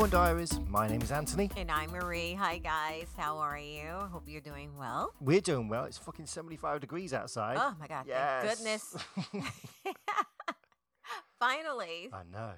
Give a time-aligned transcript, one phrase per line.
[0.00, 0.58] Unicorn Diaries.
[0.66, 1.50] My name is Anthony.
[1.58, 2.32] And I'm Marie.
[2.32, 3.08] Hi, guys.
[3.18, 3.90] How are you?
[4.10, 5.12] Hope you're doing well.
[5.20, 5.84] We're doing well.
[5.84, 7.58] It's fucking 75 degrees outside.
[7.60, 8.06] Oh, my God.
[8.08, 8.42] Yes.
[8.42, 8.96] Thank goodness.
[11.38, 12.08] Finally.
[12.14, 12.52] I know.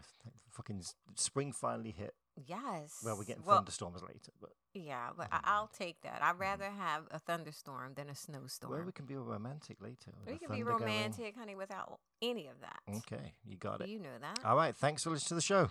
[0.53, 0.85] Fucking
[1.17, 2.15] spring finally hit.
[2.47, 3.01] Yes.
[3.05, 5.43] Well, we're getting Well, thunderstorms later, but Yeah, but I know.
[5.45, 6.21] I'll take that.
[6.23, 8.73] I'd rather have a thunderstorm than a snowstorm.
[8.73, 10.13] well, we can be romantic later.
[10.19, 10.81] with We the can be thunder going.
[10.83, 12.81] romantic, honey, without any of that.
[12.99, 13.89] Okay, you got it.
[13.89, 14.39] You know that.
[14.45, 15.69] All right, thanks for listening to the show.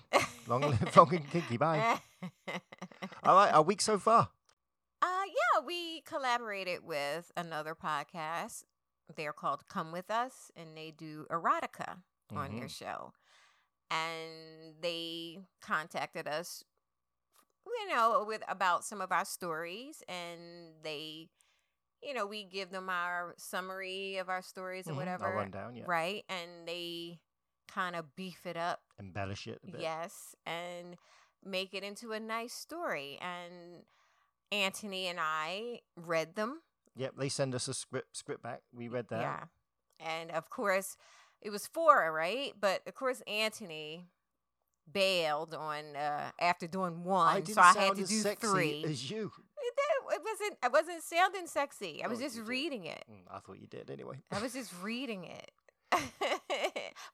[0.48, 1.58] Long live long and kinky.
[1.58, 2.00] Bye.
[3.24, 4.30] All right, our week so far.
[5.02, 8.64] Uh, yeah, we collaborated with another podcast.
[9.16, 11.98] They're called Come With Us, and they do erotica
[12.36, 12.70] on their Mhm.
[12.70, 13.14] show.
[13.90, 16.64] And they contacted us,
[17.66, 21.30] you know, with about some of our stories, and they,
[22.02, 25.52] you know, we give them our summary of our stories or Mhm, whatever, I'll run
[25.52, 25.84] down, yeah.
[25.88, 26.24] right?
[26.30, 27.20] And they
[27.68, 29.82] kind of beef it up Embellish it a bit.
[29.82, 30.98] Yes, and
[31.44, 33.18] make it into a nice story.
[33.22, 33.86] And
[34.52, 36.62] Anthony and I read them.
[36.96, 38.62] Yep, they send us a script script back.
[38.74, 39.22] We read that.
[39.22, 39.44] Yeah.
[40.00, 40.98] And of course,
[41.42, 42.54] it was four, right?
[42.60, 44.08] But of course, Anthony
[44.94, 48.84] bailed on uh after doing one, I so I had to do three.
[48.86, 49.32] as you.
[49.64, 49.74] It,
[50.14, 50.58] it wasn't.
[50.64, 52.04] I wasn't sounding sexy.
[52.04, 52.48] I was Oh, just did.
[52.48, 53.04] reading it.
[53.10, 54.18] Mm, I thought you did anyway.
[54.32, 55.52] I was just reading it.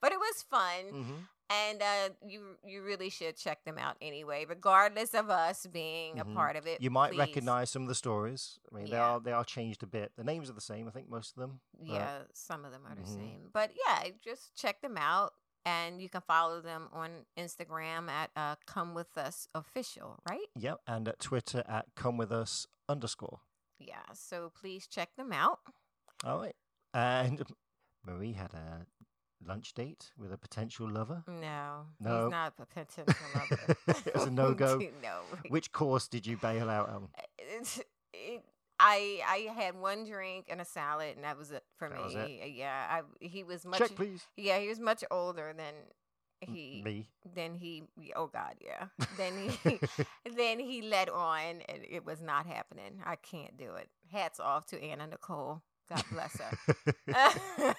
[0.00, 0.84] but it was fun.
[0.90, 1.14] hmm
[1.50, 6.20] and uh, you you really should check them out anyway, regardless of us being Mhm.
[6.20, 6.82] a part of it.
[6.82, 7.20] You might please.
[7.20, 8.58] recognize some of the stories.
[8.70, 10.12] I mean, they are they are changed a bit.
[10.16, 10.86] The names are the same.
[10.88, 11.60] I think most of them.
[11.82, 13.14] Yeah, some of them are the Mhm.
[13.14, 15.32] same, but yeah, just check them out,
[15.68, 20.46] and you can follow them on Instagram at uh, Come With Us Official, right?
[20.56, 20.80] Yep.
[20.86, 23.40] And at Twitter at come with us underscore.
[23.78, 25.58] Yeah, so please check them out.
[26.24, 26.56] All right.
[26.94, 27.42] And
[28.06, 28.86] Marie had a
[29.46, 31.22] lunch date with a potential lover.
[31.28, 32.24] No, No.
[32.24, 33.76] he's not a potential lover.
[34.06, 34.78] It was a no-go?
[35.02, 37.08] no, Which course did you bail out on?
[37.38, 37.80] it's,
[38.12, 38.42] it,
[38.88, 42.40] I I had one drink and a salad, and that was it for That me.
[42.42, 42.52] it?
[42.56, 43.80] Yeah, I, he was much.
[43.80, 44.22] Check, please.
[44.36, 45.74] Yeah, he was much older than
[46.40, 46.82] he.
[46.84, 47.08] Me.
[47.34, 47.84] Then he.
[48.16, 48.86] Oh God, yeah.
[49.16, 49.32] Then
[49.64, 49.78] he.
[50.36, 53.00] then he led on, and it was not happening.
[53.04, 53.88] I can't do it.
[54.10, 55.62] Hats off to Anna Nicole.
[55.90, 56.52] God bless her.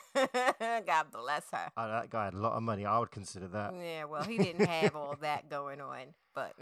[0.85, 1.71] God bless her.
[1.77, 2.83] Oh, that guy had a lot of money.
[2.85, 3.73] I would consider that.
[3.79, 6.53] Yeah, well, he didn't have all that going on, but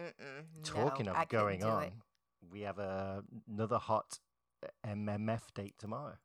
[0.63, 1.93] Talking no, of going on, it.
[2.51, 4.19] we have a, another hot
[4.85, 6.17] MMF date tomorrow.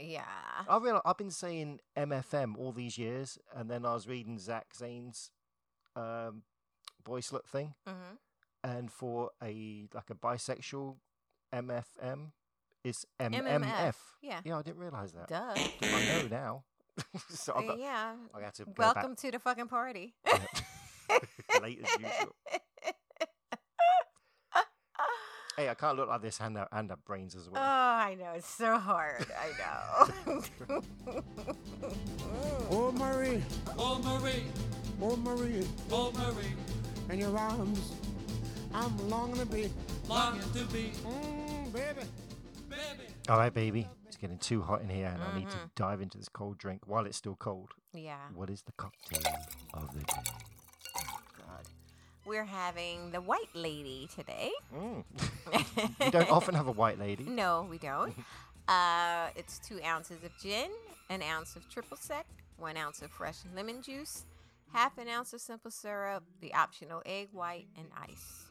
[0.00, 0.22] Yeah.
[0.68, 4.66] I realize I've been saying MFM all these years, and then I was reading Zach
[4.76, 5.30] Zane's
[5.96, 6.42] um,
[7.04, 8.16] boy slut thing, hmm
[8.64, 10.96] and for a like a bisexual
[11.54, 12.30] MFM,
[12.84, 13.62] it's MMF.
[13.62, 13.94] MMF.
[14.22, 14.40] Yeah.
[14.44, 15.28] Yeah, I didn't realize that.
[15.28, 15.54] Duh.
[15.82, 16.64] I know now.
[17.30, 18.14] so I've got, yeah.
[18.34, 20.14] I got to Welcome to the fucking party.
[21.62, 22.36] late as usual.
[25.56, 27.62] Hey, I can't look like this and have, and have brains as well.
[27.62, 27.68] Oh.
[28.02, 28.32] I know.
[28.34, 29.26] It's so hard.
[29.38, 30.42] I know.
[32.70, 33.42] Oh, Marie,
[33.76, 34.44] Oh Marie,
[35.02, 36.54] oh, Marie, oh Marie,
[37.10, 37.92] in your arms,
[38.72, 39.70] I'm longing to be.
[40.08, 42.00] longing to be, Mmm, baby.
[42.70, 43.08] baby.
[43.28, 43.88] All right, baby.
[44.06, 45.70] It's getting too hot in here, and I need to Mhm.
[45.74, 47.74] dive into this cold drink while it's still cold.
[47.92, 48.28] yeah.
[48.34, 49.34] What is the cocktail
[49.74, 50.22] of the day?
[52.24, 54.50] We're having the white lady today.
[54.74, 55.04] Mm.
[56.00, 57.24] we don't often have a white lady.
[57.24, 58.14] No, we don't.
[58.68, 60.70] Uh, it's two ounces of gin,
[61.10, 62.24] an ounce of triple sec,
[62.58, 64.24] one ounce of fresh lemon juice,
[64.72, 68.44] half an ounce of simple syrup, the optional egg white, and ice.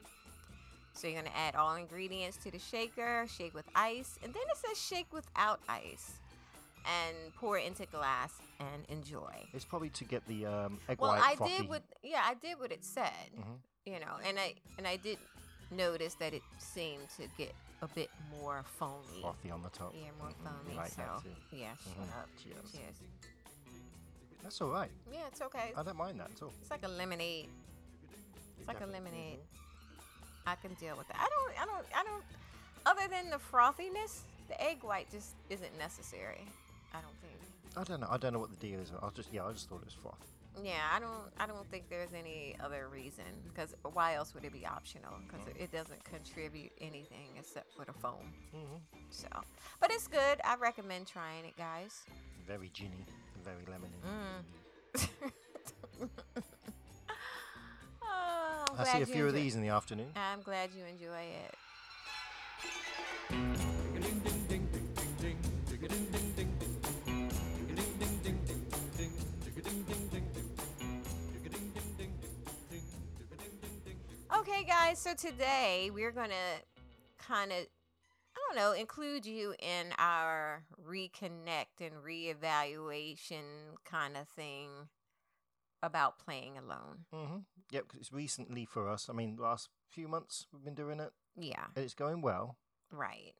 [0.93, 4.57] So you're gonna add all ingredients to the shaker, shake with ice, and then it
[4.57, 6.11] says shake without ice,
[6.85, 9.33] and pour into glass and enjoy.
[9.53, 11.57] It's probably to get the um, egg Well, white I frothy.
[11.57, 13.29] did what yeah, I did what it said.
[13.37, 13.57] Mhm.
[13.85, 15.17] You know, and I and I did
[15.71, 19.21] notice that it seemed to get a bit more foamy.
[19.21, 19.93] frothy on the top.
[19.95, 20.43] Yeah, more Mhm.
[20.43, 20.71] foamy.
[20.73, 22.19] You like so yeah, shut Mhm.
[22.21, 22.29] up.
[22.43, 22.71] Cheers.
[22.71, 22.95] Cheers.
[24.43, 24.89] That's all right.
[25.11, 25.71] Yeah, it's okay.
[25.77, 26.53] I don't mind that at all.
[26.61, 27.49] It's like a lemonade.
[28.59, 29.39] It's like a lemonade.
[30.47, 31.17] I can deal with that.
[31.19, 31.61] I don't.
[31.61, 31.85] I don't.
[31.95, 32.23] I don't.
[32.85, 36.41] Other than the frothiness, the egg white just isn't necessary.
[36.93, 37.39] I don't think.
[37.77, 38.07] I don't know.
[38.09, 38.91] I don't know what the deal is.
[39.01, 39.45] I just yeah.
[39.45, 40.17] I just thought it was froth.
[40.61, 41.31] Yeah, I don't.
[41.39, 43.23] I don't think there's any other reason.
[43.47, 45.13] Because why else would it be optional?
[45.25, 48.33] Because it, it doesn't contribute anything except for the foam.
[48.55, 48.77] Mm-hmm.
[49.09, 49.27] So,
[49.79, 50.41] but it's good.
[50.43, 52.01] I recommend trying it, guys.
[52.45, 53.05] Very ginny,
[53.35, 54.01] and very lemony.
[54.05, 54.43] Mm.
[58.03, 60.11] oh, I'm see a few of these in the afternoon.
[60.15, 61.55] I'm glad you enjoy it.
[74.61, 79.87] Okay, guys, so today we're going to kind of, I don't know, include you in
[79.97, 83.41] our reconnect and reevaluation
[83.85, 84.69] kind of thing
[85.81, 87.05] about playing alone.
[87.11, 87.37] Mm-hmm.
[87.71, 89.09] Yep, 'cause it's recently for us.
[89.09, 92.57] I mean, last few months we've been doing it, Yeah, and it's going well.
[92.91, 93.33] right.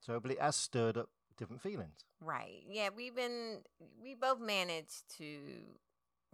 [0.00, 2.04] So, but it has stirred up different feelings.
[2.20, 2.62] Right.
[2.68, 3.62] Yeah, we've been
[4.02, 5.38] we both managed to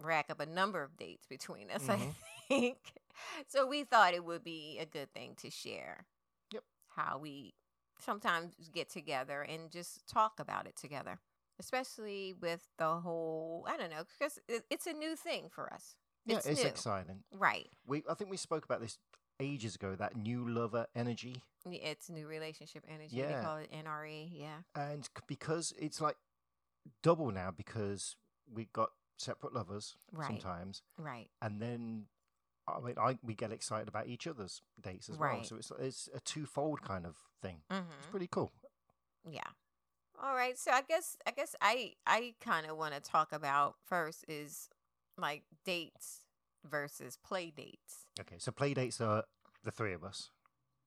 [0.01, 2.15] rack up a number of dates between us, I Mhm.
[2.49, 2.95] think.
[3.49, 6.07] So we thought it would be a good thing to share.
[6.53, 6.63] Yep.
[6.97, 7.55] How we
[7.99, 11.19] sometimes get together and just talk about it together.
[11.61, 15.95] Especially with the whole, I don't know, because it's a new thing for us.
[16.27, 16.69] Yeah, It's it's, new.
[16.69, 17.23] exciting.
[17.33, 17.69] Right.
[17.87, 18.99] We, I think we spoke about this
[19.39, 19.95] ages ago.
[19.95, 23.17] That new lover energy, It's new relationship energy.
[23.17, 23.37] Yeah.
[23.39, 24.31] They call it NRE.
[24.33, 24.63] Yeah.
[24.75, 26.17] and because it's like
[27.03, 28.17] double now because
[28.53, 30.27] we got separate lovers Right.
[30.27, 31.29] sometimes, Right.
[31.41, 32.07] and then
[32.67, 35.43] I mean, I we get excited about each other's dates as well.
[35.45, 37.63] So it's it's a twofold kind of thing.
[37.71, 37.93] Mm-hmm.
[37.99, 38.53] It's pretty cool.
[39.29, 39.43] Yeah.
[40.23, 40.59] All right.
[40.59, 44.69] So I guess I guess I I kind of want to talk about first is
[45.19, 46.21] like dates
[46.65, 48.07] versus play dates.
[48.21, 49.25] Okay, so play dates are
[49.63, 50.31] the three of us.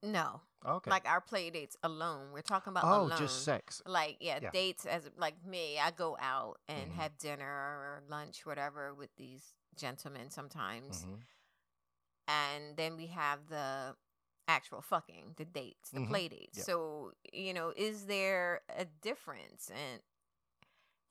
[0.03, 0.91] No, Okay.
[0.91, 2.31] like our play dates alone.
[2.31, 3.17] We're talking about oh, alone.
[3.17, 3.81] just sex.
[3.85, 4.51] Like yeah, Yeah.
[4.51, 5.79] dates as like me.
[5.79, 6.95] I go out and Mhm.
[6.95, 11.15] have dinner or lunch, whatever, with these gentlemen sometimes, hmm
[12.27, 13.95] and then we have the
[14.47, 16.07] actual fucking the dates the Mhm.
[16.07, 16.65] play dates Yep.
[16.65, 20.01] so you know is there a difference and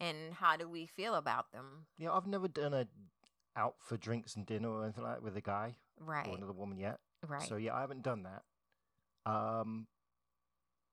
[0.01, 2.89] and how do we feel about them Yeah, I've never done a
[3.57, 6.53] out for drinks and dinner or anything like that with a guy right or another
[6.53, 7.01] woman yet.
[7.27, 8.45] right So yeah, I haven't done that.
[9.25, 9.89] Um,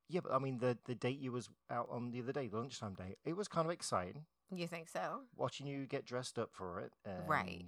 [0.08, 2.58] yeah, but I mean the the date you was out on the other day, the
[2.58, 6.54] lunchtime date, it was kind of exciting you think so watching you get dressed up
[6.54, 6.94] for it.
[7.06, 7.66] And Right.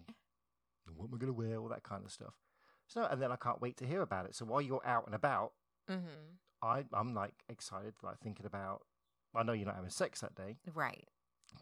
[0.95, 1.57] What am I gonna wear?
[1.57, 2.35] All that kind of stuff.
[2.87, 4.35] So and then I can't wait to hear about it.
[4.35, 5.51] So while you're out and about,
[5.89, 8.81] mm-hmm I I'm like excited, like thinking about.
[9.35, 11.07] I know you're not having sex that day, right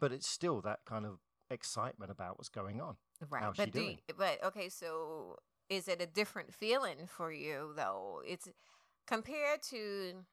[0.00, 1.18] but it's still that kind of
[1.50, 2.96] excitement about what's going on.
[3.28, 3.98] right How's but she do doing?
[4.08, 5.36] you- but okay so
[5.68, 8.48] is it a different feeling for you though it's
[9.06, 10.24] compared to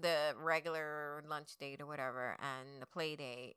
[0.00, 3.56] the regular lunch date or whatever and the play date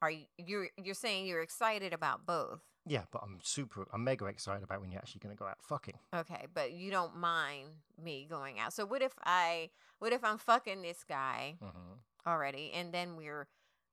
[0.00, 4.26] are you you're you're saying you're excited about both Yeah, but I'm super, I'm mega
[4.26, 5.94] excited about when you're actually going to go out fucking.
[6.14, 7.68] Okay, but you don't mind
[8.02, 8.72] me going out.
[8.72, 12.28] So what if I what if I'm fucking this guy Mm-hmm.
[12.30, 13.48] already and then we're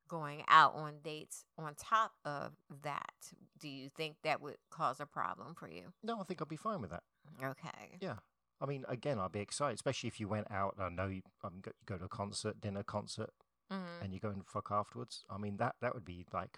[0.09, 2.51] going out on dates on top of
[2.83, 3.31] that?
[3.59, 5.93] Do you think that would cause a problem for you?
[6.03, 7.03] No, I think I'd be fine with that.
[7.41, 7.97] Okay.
[8.01, 8.15] Yeah.
[8.59, 10.75] I mean, again, I'd be excited, especially if you went out.
[10.79, 13.31] I know you um, go, go to a concert, dinner, concert,
[13.71, 15.23] hmm and you go and fuck afterwards.
[15.29, 16.57] I mean, that that would be like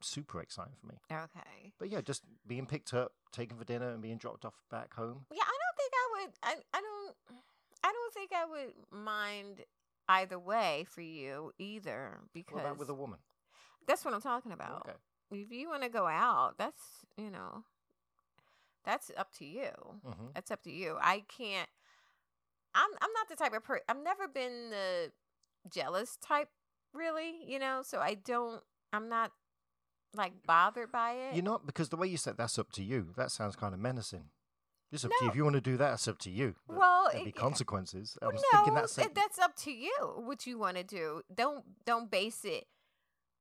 [0.00, 0.94] super exciting for me.
[1.10, 1.72] Okay.
[1.78, 5.26] But yeah, just being picked up, taken for dinner, and being dropped off back home.
[5.32, 7.16] Yeah, I don't think I would I I don't
[7.84, 9.64] I don't think I would mind
[10.08, 13.18] either way for you either because What about with a woman?
[13.86, 14.88] that's what I'm talking about.
[14.88, 15.42] Okay.
[15.42, 16.82] if you want to go out, that's
[17.16, 17.62] you know,
[18.84, 19.70] that's up to you.
[20.04, 20.96] hmm That's up to you.
[21.00, 21.68] I can't.
[22.74, 23.84] I'm I'm not the type of person.
[23.88, 25.10] I've never been the
[25.70, 26.48] jealous type,
[26.92, 27.36] really.
[27.46, 28.62] You know, so I don't.
[28.92, 29.32] I'm not
[30.16, 31.34] like bothered by it.
[31.34, 33.12] You're not because the way you said that's up to you.
[33.16, 34.24] That sounds kind of menacing.
[34.92, 35.30] It's up to you.
[35.30, 36.54] If you want to do that, it's up to you.
[36.68, 38.16] But Well, there'll be consequences.
[38.22, 40.14] I was no, thinking that's it- that's up to you.
[40.18, 41.22] What you want to do.
[41.34, 42.66] Don't don't base it.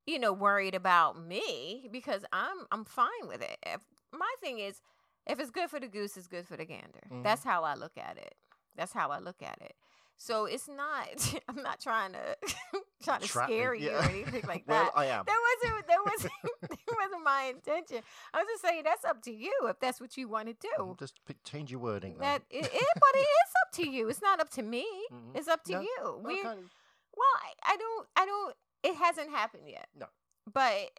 [0.08, 3.58] You know, worried about me because I'm I'm fine with it.
[3.66, 4.82] If, my thing is,
[5.28, 7.08] if it's good for the goose, it's good for the gander.
[7.12, 7.24] Mhm.
[7.24, 8.36] That's how I look at it.
[8.76, 9.76] That's how I look at it.
[10.18, 11.36] So it's not.
[11.50, 12.38] I'm not trying to
[13.04, 14.92] trying to scare you or anything like well, that.
[14.96, 15.26] I am.
[15.26, 18.02] That wasn't that wasn't that wasn't my intention.
[18.34, 20.70] I was just saying that's up to you if that's what you want to do.
[20.84, 22.18] Mhm, Just p- change your wording.
[22.20, 24.10] That it, it, but it is up to you.
[24.10, 24.86] It's not up to me.
[25.12, 25.36] Mhm.
[25.36, 25.98] It's up to No, you.
[26.04, 26.66] Well, We kind of-
[27.18, 29.88] well, I, I don't I don't it hasn't happened yet.
[29.98, 30.08] No.
[30.52, 30.92] But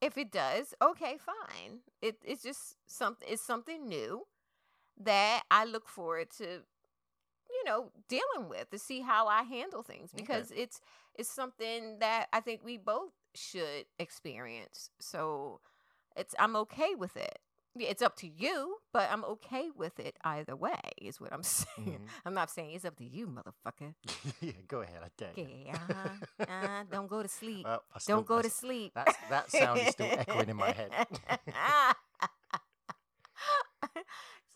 [0.00, 1.80] if it does, okay, fine.
[2.02, 4.26] It it's just something it's something new
[4.98, 6.62] that I look forward to
[7.66, 10.22] know dealing with to see how I handle things Okay.
[10.22, 10.80] because it's
[11.14, 14.90] it's something that I think we both should experience.
[15.00, 15.60] So
[16.16, 17.38] it's I'm okay with it.
[17.78, 20.80] It's up to you, but I'm okay with it either way.
[21.02, 22.00] Is what I'm saying.
[22.00, 22.08] Mhm.
[22.24, 23.94] I'm not saying it's up to you, motherfucker.
[24.40, 25.00] yeah, go ahead.
[25.04, 25.48] I dare you.
[25.66, 25.78] Yeah,
[26.48, 27.66] uh, don't go to sleep.
[27.66, 28.92] I still- don't go to sleep.
[28.94, 30.90] That's, that sound is still echoing in my head.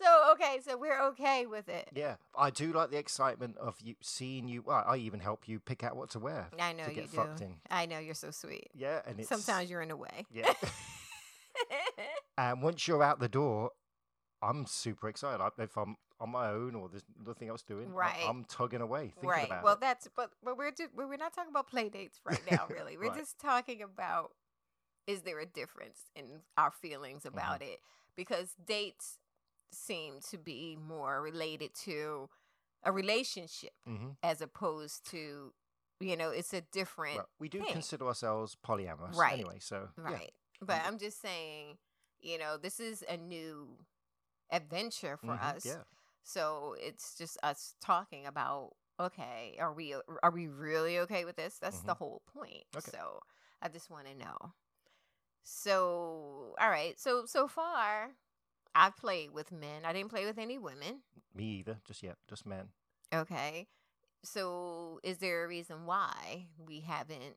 [0.01, 1.89] So okay, so we're okay with it.
[1.93, 4.61] Yeah, I do like the excitement of you seeing you.
[4.63, 6.47] Well, I even help you pick out what to wear.
[6.59, 7.17] I know to you get do.
[7.17, 7.55] fucked in.
[7.69, 8.69] I know you're so sweet.
[8.73, 10.25] Yeah, and it's Sometimes you're in the way.
[10.33, 10.53] yeah.
[12.37, 13.71] and once you're out the door,
[14.41, 15.41] I'm super excited.
[15.41, 18.23] I, if I'm on my own or there's nothing else doing, Right.
[18.27, 19.45] I'm tugging away thinking right.
[19.47, 19.81] about Well, it.
[19.81, 22.65] that's but but we're we're not talking about play dates right now.
[22.69, 23.17] Really, we're Right.
[23.17, 24.31] just talking about
[25.07, 27.37] is there a difference in our feelings Mm-hmm.
[27.37, 27.79] about it
[28.15, 29.17] because dates
[29.71, 32.29] seem to be more related to
[32.83, 35.53] a relationship hmm as opposed to
[35.99, 37.73] you know it's a different Well, we do thing.
[37.73, 39.33] consider ourselves polyamorous Right.
[39.33, 40.11] anyway, so yeah.
[40.11, 40.87] right but Mhm.
[40.87, 41.77] i'm just saying
[42.19, 43.77] you know this is a new
[44.51, 45.83] adventure for Mhm, us Yeah.
[46.23, 51.57] so it's just us talking about okay are we are we really okay with this
[51.59, 52.77] that's the whole point Mm-hmm.
[52.77, 52.91] Okay.
[52.97, 53.19] so
[53.61, 54.53] i just want to know
[55.43, 58.09] so all right so so far
[58.75, 61.01] i've played with men i didn't play with any women
[61.35, 62.69] Me either, just yet, just men.
[63.13, 63.67] okay
[64.23, 67.35] so is there a reason why we haven't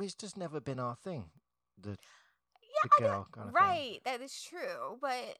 [0.00, 1.24] It's just never been our thing.
[1.80, 3.62] The yeah the I girl kind of thing.
[3.68, 5.38] right that is true but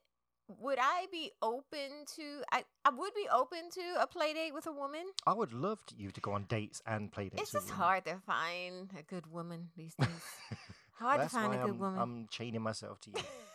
[0.59, 4.67] would i be open to I, I would be open to a play date with
[4.67, 7.41] a woman I would love to, you to go on dates and play dates.
[7.43, 10.09] it's just hard to find a good woman these days
[10.99, 13.23] hard to find a good I'm, woman I'm chaining myself to you.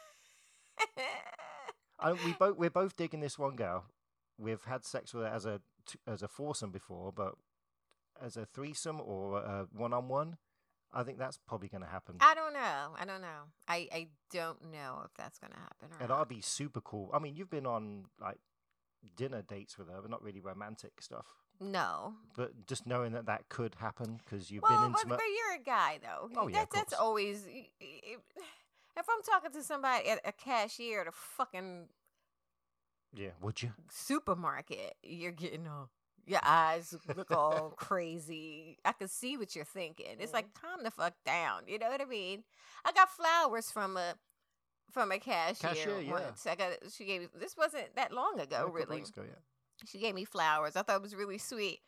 [1.99, 3.85] I, we both we're both digging this one girl.
[4.39, 5.61] We've had sex with her as a
[6.07, 7.35] as a foursome before, but
[8.23, 10.37] as a threesome or a one on one,
[10.93, 12.17] I think that's probably going to happen.
[12.21, 15.99] i don't know i don't know i i don't know if that's gonna happen or
[16.01, 16.21] and not.
[16.23, 17.11] I'd be super cool.
[17.13, 18.39] I mean, you've been on like
[19.17, 21.27] dinner dates with her, but not really romantic stuff.
[21.61, 25.17] no But just knowing that that could happen because you've well, been intimate.
[25.19, 26.31] but you're a guy though.
[26.37, 27.47] Oh, yeah, that, of that's always.
[27.47, 27.69] y-
[28.97, 31.89] If I'm talking to somebody at a cashier at a fucking
[33.15, 33.73] Yeah, would you?
[33.91, 35.91] supermarket, you're getting all
[36.27, 38.79] your eyes look all crazy.
[38.85, 40.17] I can see what you're thinking.
[40.19, 40.67] It's like Mm-hmm.
[40.67, 41.63] calm the fuck down.
[41.69, 42.43] You know what I mean?
[42.85, 44.15] I got flowers from a
[44.91, 46.11] from a cashier, Cashier, yeah.
[46.13, 46.47] once.
[46.47, 49.03] I got she gave me this wasn't that long ago, Yeah, really.
[49.03, 49.39] ago, yeah.
[49.85, 50.75] She gave me flowers.
[50.75, 51.81] I thought it was really sweet.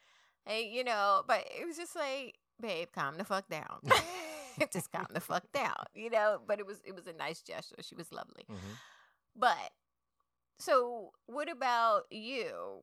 [0.47, 3.81] And you know, but it was just like, babe, calm the fuck down.
[4.73, 5.85] just calm the fuck down.
[5.95, 7.77] You know, but it was it was a nice gesture.
[7.83, 8.45] She was lovely.
[8.49, 8.57] hmm
[9.37, 9.71] But
[10.59, 12.83] so what about you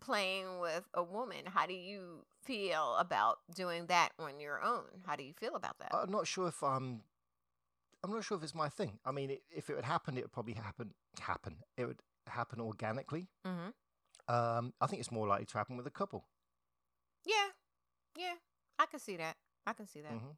[0.00, 1.46] playing with a woman?
[1.46, 4.84] How do you feel about doing that on your own?
[5.06, 5.90] How do you feel about that?
[5.94, 7.02] I'm not sure if I'm.
[8.02, 8.98] I'm not sure if it's my thing.
[9.06, 10.92] I mean, it, if it would happen, it would probably happen.
[11.20, 11.56] Happen.
[11.78, 13.28] It would happen organically.
[13.46, 13.70] mm-hmm.
[14.26, 16.24] Um, I think it's more likely to happen with a couple.
[17.26, 17.48] Yeah.
[18.16, 18.34] Yeah.
[18.78, 19.36] I can see that.
[19.66, 20.12] I can see that.
[20.12, 20.36] Mhm.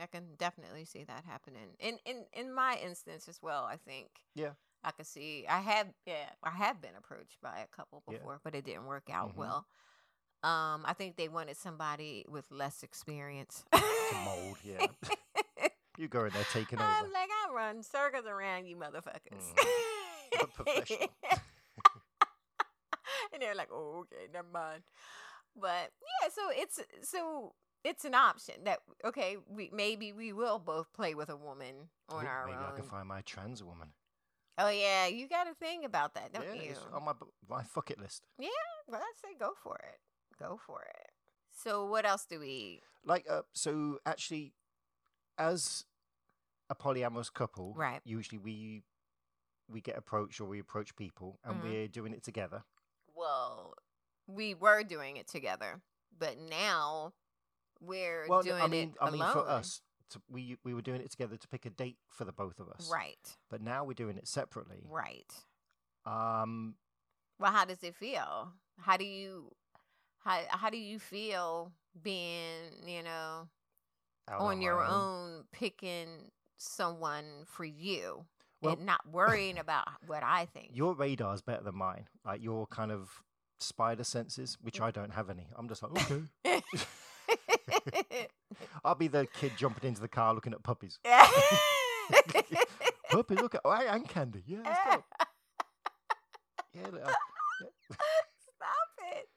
[0.00, 1.76] I can definitely see that happening.
[1.78, 4.08] In in in my instance as well, I think.
[4.34, 4.52] Yeah.
[4.82, 8.18] I could see I have yeah, I have been approached by a couple Yeah.
[8.18, 9.36] before, but it didn't work out Mhm.
[9.36, 9.66] well.
[10.42, 13.64] Um, I think they wanted somebody with less experience.
[13.72, 14.86] To mold, yeah.
[15.98, 16.88] You go in there taking over.
[16.88, 19.52] I'm like, I run circles around you motherfuckers.
[20.40, 21.08] A professional.
[23.32, 24.82] and they're like, oh, okay, never mind.
[25.54, 25.92] But
[26.22, 31.14] yeah, so it's so it's an option that okay, we maybe we will both play
[31.14, 32.64] with a woman on Ooh, our Maybe own.
[32.68, 33.88] I can find my trans woman.
[34.58, 36.70] Oh yeah, you got to think about that, don't yeah, you?
[36.72, 37.12] it's on my
[37.48, 38.22] my fuck it list.
[38.38, 38.48] Yeah,
[38.88, 39.98] well, I say go for it.
[40.38, 41.10] Go for it.
[41.52, 42.80] So what else do we?
[43.04, 44.52] Like, uh, so actually,
[45.38, 45.84] as
[46.68, 48.00] a polyamorous couple, Right.
[48.04, 48.82] Usually we
[49.68, 51.62] we get approached or we approach people, and Mhm.
[51.62, 52.64] we're doing it together.
[53.14, 53.74] Well,
[54.26, 55.80] we were doing it together,
[56.18, 57.12] but now
[57.80, 59.32] we're Well, no, doing I mean, it I mean, alone.
[59.32, 62.32] for us, to, we we were doing it together to pick a date for the
[62.32, 62.90] both of us.
[62.92, 63.36] right?
[63.48, 64.84] But now we're doing it separately.
[64.88, 65.32] Right.
[66.04, 66.74] Um,
[67.38, 68.52] Well, how does it feel?
[68.78, 69.52] How do you
[70.24, 71.72] how how do you feel
[72.02, 73.48] being, you know,
[74.28, 78.26] on your my own picking someone for you
[78.60, 80.70] Well- and not worrying about what I think?
[80.72, 82.08] Your radar's better than mine.
[82.24, 83.22] Like your kind of
[83.58, 84.64] spider senses, Mm.
[84.64, 85.48] which I don't have any.
[85.56, 86.22] I'm just like, okay.
[88.84, 90.98] I'll be the kid jumping into the car looking at puppies.
[93.10, 94.42] Puppy, look at oh, and candy.
[94.46, 95.04] Yeah, let's go.
[96.74, 97.12] Yeah, look, uh,
[97.90, 99.28] Stop it.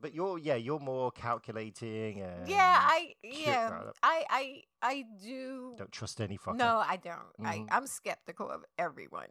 [0.00, 3.86] but you're yeah, you're more calculating and Yeah, I yeah, right?
[4.02, 5.74] I I I do.
[5.78, 6.56] don't trust any fucker.
[6.58, 7.46] No, I don't.
[7.46, 7.68] I Mhm.
[7.70, 9.28] I'm skeptical of everyone.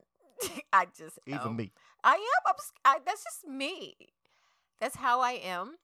[0.74, 1.56] I just even am.
[1.56, 1.72] me.
[2.04, 2.20] I am.
[2.48, 3.96] I'm, I, that's just me.
[4.80, 5.76] That's how I am.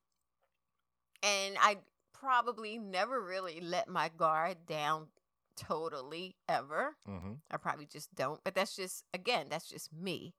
[1.23, 1.77] And I
[2.13, 5.07] probably never really let my guard down
[5.55, 6.95] totally ever.
[7.05, 8.43] hmm I probably just don't.
[8.43, 10.33] But that's just, again, that's just me.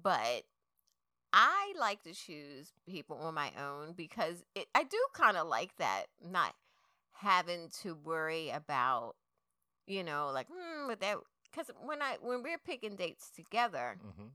[0.00, 0.44] But
[1.32, 5.76] I like to choose people on my own because it, I do kind of like
[5.76, 6.54] that, not
[7.12, 9.16] having to worry about,
[9.86, 11.18] you know, like, hmm, that
[11.50, 14.28] because when I when we're picking dates together, hmm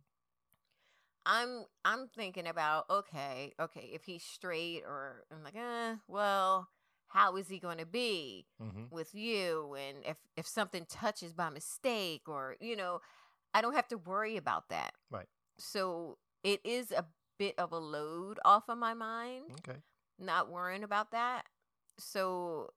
[1.25, 6.69] I'm I'm thinking about okay, okay, if he's straight or I'm like, eh, well,
[7.07, 9.75] how is he going to be hmm with you?
[9.75, 13.01] And if if something touches by mistake or you know,
[13.53, 14.93] I don't have to worry about that.
[15.11, 15.27] Right.
[15.57, 17.05] So it is a
[17.39, 19.79] bit of a load off of my mind, Okay.
[20.19, 21.45] not worrying about that.
[21.99, 22.71] So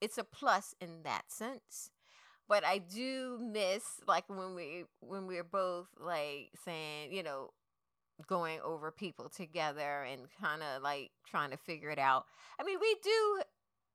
[0.00, 1.90] it's a plus in that sense.
[2.48, 7.50] But I do miss like when we when we're both like saying, you know,
[8.26, 12.24] going over people together and kind of like trying to figure it out.
[12.58, 13.42] I mean, we do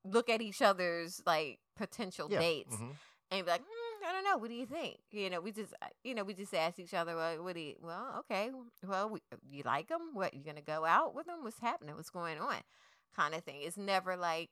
[0.06, 2.40] look at each other's like potential Yeah.
[2.40, 2.92] dates hmm
[3.32, 4.38] and be like, mm, I don't know.
[4.38, 4.98] What do you think?
[5.12, 7.76] You know, we just, you know, we just ask each other, well, what do you?
[7.82, 8.52] Well, okay.
[8.88, 10.12] Well, we, you like them?
[10.14, 11.44] What you gonna go out with them?
[11.44, 11.96] What's happening?
[11.96, 12.58] What's going on?
[13.16, 13.62] Kind of thing.
[13.62, 14.50] It's never like,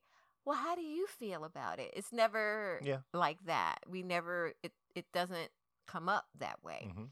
[0.48, 1.92] well, how do you feel about it?
[1.94, 3.02] It's never Yeah.
[3.14, 3.80] like that.
[3.86, 4.54] We never.
[4.64, 5.52] It it doesn't
[5.88, 6.90] come up that way.
[6.96, 7.06] hmm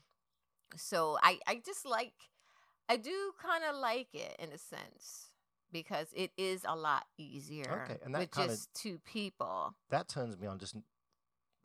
[0.77, 2.13] So I I just like,
[2.87, 5.31] I do kind of like it in a sense
[5.71, 9.75] because it is a lot easier Okay, and that with kinda- just two people.
[9.89, 10.75] That turns me on just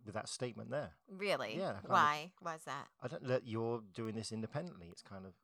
[0.04, 0.96] with that statement there.
[1.08, 1.56] Really?
[1.56, 2.32] Yeah, kind of- Why?
[2.40, 2.88] Why's that?
[3.00, 4.88] I don't let you're doing this independently.
[4.88, 5.34] It's kind of,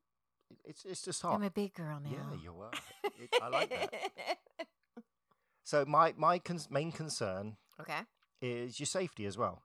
[0.65, 1.37] it's it's just hard.
[1.37, 2.11] I'm a big girl now.
[2.11, 2.73] Yeah, you are.
[3.23, 4.39] It, I like that.
[5.67, 8.03] So my my cons- main concern okay.
[8.41, 9.63] is your safety as well.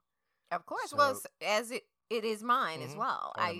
[0.50, 0.92] Of course.
[0.92, 2.98] well, So- s- as it it is mine as Mhm.
[2.98, 3.32] well.
[3.36, 3.52] I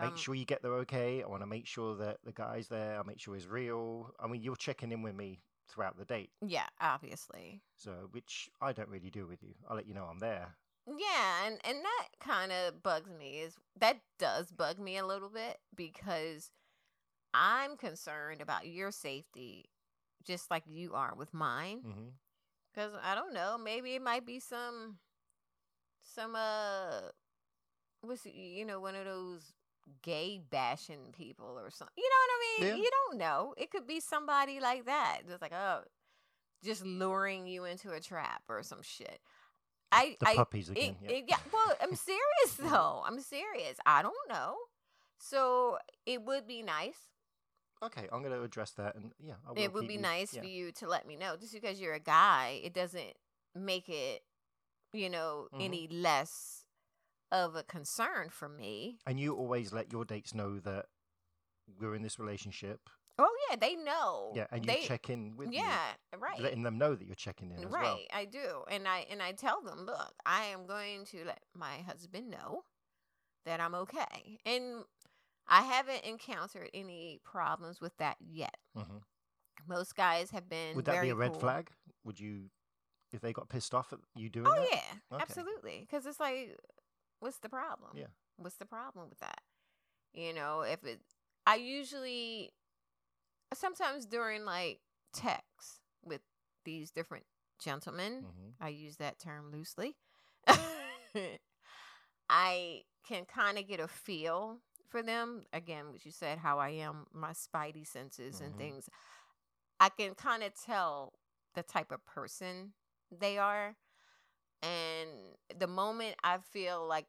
[0.00, 1.22] Make um, sure you get there okay.
[1.22, 2.98] I want to make sure that the guy's there.
[2.98, 4.12] I make sure he's real.
[4.18, 7.62] I mean, you're checking in with me throughout the date, Yeah, obviously.
[7.76, 9.54] so which I don't really do with you.
[9.68, 10.56] I'll let you know I'm there.
[10.86, 13.40] Yeah, and and that kind of bugs me.
[13.42, 16.50] Is that does bug me a little bit because
[17.34, 19.70] I'm concerned about your safety,
[20.26, 21.80] just like you are with mine.
[22.74, 24.98] Because I don't know, maybe it might be some
[26.02, 27.00] some uh
[28.00, 29.52] what's you know one of those
[30.02, 31.94] gay bashing people or something.
[31.96, 32.68] You know what I mean?
[32.78, 32.82] Yeah.
[32.84, 33.54] You don't know.
[33.56, 35.82] It could be somebody like that, just like oh,
[36.64, 39.20] just luring you into a trap or some shit.
[39.92, 40.96] I The I puppies it- again.
[41.02, 41.10] yeah.
[41.10, 43.02] it- yeah, well, I'm serious though.
[43.04, 43.76] I'm serious.
[43.84, 44.54] I don't know.
[45.18, 46.96] So it would be nice.
[47.82, 50.42] Okay, I'm going to address that, and yeah, It would be you- nice yeah.
[50.42, 51.36] for you to let me know.
[51.36, 53.16] Just because you're a guy, it doesn't
[53.54, 54.22] make it,
[54.92, 55.64] you know, Mhm.
[55.64, 56.66] any less
[57.32, 58.98] of a concern for me.
[59.06, 60.86] And you always let your dates know that
[61.78, 62.90] we're in this relationship.
[63.18, 64.32] Oh yeah, they know.
[64.34, 66.38] Yeah, and you they, check in with me, Yeah, right.
[66.40, 68.00] letting them know that you're checking in as right, well.
[68.12, 71.78] I do, and I and I tell them, look, I am going to let my
[71.82, 72.64] husband know
[73.44, 74.84] that I'm okay, and
[75.50, 78.56] I haven't encountered any problems with that yet.
[78.76, 78.98] hmm
[79.68, 80.76] Most guys have been.
[80.76, 81.40] Would that be a red cool.
[81.40, 81.70] flag?
[82.04, 82.44] Would you,
[83.12, 84.68] if they got pissed off at you doing Oh that?
[84.72, 85.22] yeah, Okay.
[85.22, 85.86] absolutely.
[85.88, 86.56] Because it's like,
[87.20, 87.90] what's the problem?
[87.94, 88.06] Yeah.
[88.36, 89.40] What's the problem with that?
[90.14, 91.00] You know, if it,
[91.46, 92.52] I usually,
[93.54, 94.80] sometimes during like
[95.12, 96.20] texts with
[96.64, 97.24] these different
[97.62, 99.96] gentlemen, hmm I use that term loosely.
[102.30, 104.58] I can kind of get a feel
[104.90, 105.44] for them.
[105.52, 108.58] Again, what you said, how I am, my spidey senses and Mhm.
[108.58, 108.90] things.
[109.78, 111.14] I can kind of tell
[111.54, 112.74] the type of person
[113.10, 113.76] they are.
[114.62, 117.06] And the moment I feel like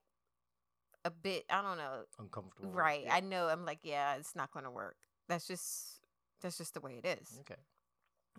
[1.04, 2.72] a bit, I don't know, Uncomfortable.
[2.72, 3.04] right?
[3.06, 3.16] Yeah.
[3.16, 4.98] I know I'm like, yeah, it's not going to work.
[5.28, 6.00] That's just
[6.42, 7.38] that's just the way it is.
[7.42, 7.60] Okay.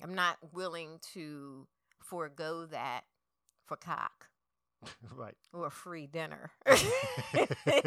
[0.02, 1.68] I'm not willing to
[2.02, 3.04] forego that
[3.66, 4.28] for cock
[5.16, 5.34] right.
[5.52, 6.50] or a free dinner.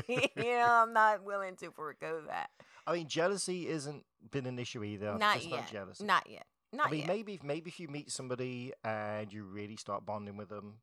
[0.08, 2.49] you know, I'm not willing to forego that.
[2.88, 5.17] I mean, jealousy isn't been an issue either.
[5.17, 5.69] Not yet.
[5.71, 6.01] jealous.
[6.01, 6.45] Not yet.
[6.71, 7.08] Not I mean, yet.
[7.08, 10.75] maybe if maybe if you meet somebody and you really start bonding with them,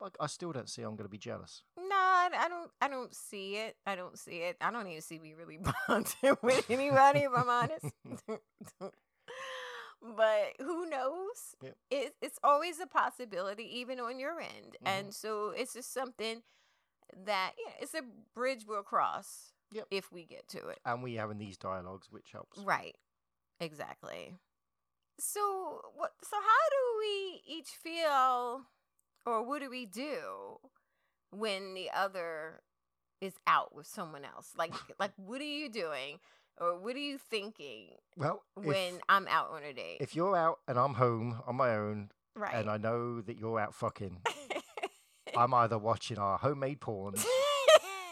[0.00, 1.62] like I still don't see I'm going to be jealous.
[1.78, 2.70] No, I, I don't.
[2.80, 3.76] I don't see it.
[3.86, 4.56] I don't see it.
[4.60, 8.92] I don't even see me really bonding with anybody, if I'm honest.
[10.02, 11.54] But who knows?
[11.62, 11.76] Yep.
[11.90, 14.76] It, it's always a possibility, even on your end.
[14.84, 14.86] Mhm.
[14.88, 16.42] And so it's just something
[17.24, 18.02] that yeah, it's a
[18.34, 19.52] bridge we'll cross.
[19.72, 19.86] Yep.
[19.90, 20.78] If we get to it.
[20.84, 22.58] And we having these dialogues, which helps.
[22.58, 22.96] Right.
[23.60, 24.34] Exactly.
[25.18, 28.62] So what so how do we each feel
[29.24, 30.58] or what do we do
[31.30, 32.60] when the other
[33.20, 34.52] is out with someone else?
[34.56, 36.20] Like like what are you doing
[36.60, 39.98] or what are you thinking Well, when if, I'm out on a date?
[40.00, 42.54] if you're out and I'm home on my own, right.
[42.54, 44.18] and I know that you're out fucking,
[45.36, 47.14] I'm either watching our homemade porn,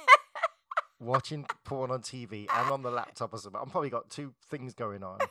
[1.00, 3.60] watching porn on TV, and on the laptop or something.
[3.60, 5.18] I'm probably got two things going on.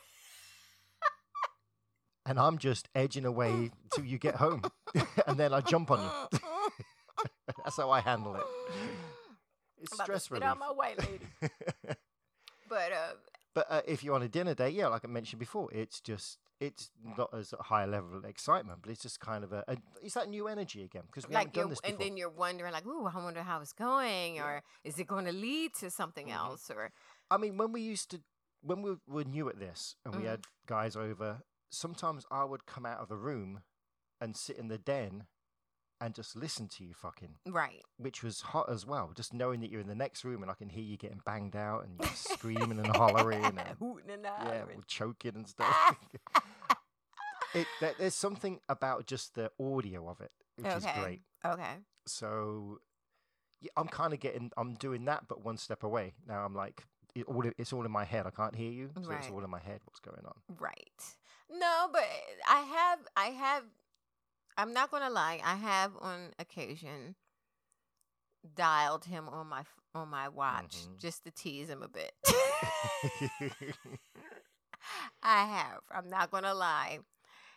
[2.25, 4.61] And I'm just edging away till you get home,
[5.27, 6.39] and then I jump on you.
[7.65, 8.43] That's how I handle it.
[9.81, 10.47] It's I'm stress relief.
[10.47, 11.19] out my way, lady.
[12.73, 13.13] But uh,
[13.53, 16.39] but uh, if you're on a dinner date, yeah, like I mentioned before, it's just
[16.59, 19.77] it's not as high a level of excitement, but it's just kind of a, a
[20.01, 22.73] it's that new energy again because we like haven't done this and then you're wondering
[22.73, 26.27] like, ooh, I wonder how it's going, or is it going to lead to something
[26.27, 26.33] Mhm.
[26.35, 26.91] else, or
[27.29, 28.21] I mean, when we used to,
[28.61, 30.29] when we were new at this and we Mhm.
[30.29, 33.61] had guys over, sometimes I would come out of the room
[34.19, 35.27] and sit in the den
[36.03, 37.81] and just listen to you fucking, right?
[37.97, 39.11] which was hot as well.
[39.15, 41.55] Just knowing that you're in the next room and I can hear you getting banged
[41.55, 44.79] out and you're screaming and hollering and hooting and yeah, hollering.
[44.79, 45.95] or choking and stuff.
[47.53, 51.21] it, there, there's something about just the audio of it, which is great.
[51.45, 51.75] okay.
[52.05, 52.79] So
[53.61, 56.15] yeah, I'm kind of getting, I'm doing that, but one step away.
[56.27, 56.83] Now I'm like,
[57.15, 58.27] it all, it's all in my head.
[58.27, 59.79] I can't hear you, so it's all in my head.
[59.85, 60.33] What's going on?
[60.59, 61.15] Right.
[61.49, 62.05] No, but
[62.49, 63.63] I have, I have,
[64.57, 65.39] I'm not gonna lie.
[65.43, 67.15] I have on occasion
[68.55, 69.63] dialed him on my
[69.95, 70.97] on my watch Mhm.
[70.99, 72.13] just to tease him a bit.
[75.23, 75.79] I have.
[75.91, 76.99] I'm not gonna lie.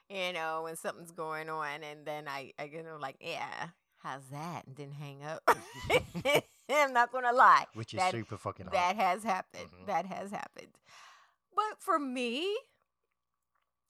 [0.09, 3.69] You know, when something's going on, and then I, I you know, like, yeah,
[4.03, 4.63] how's that?
[4.67, 5.43] And then hang up.
[6.69, 7.65] I'm not gonna lie.
[7.75, 8.73] Which is That- super fucking hot.
[8.75, 9.69] That has happened.
[9.83, 9.87] Mhm.
[9.87, 10.69] That has happened.
[11.55, 12.57] But for me,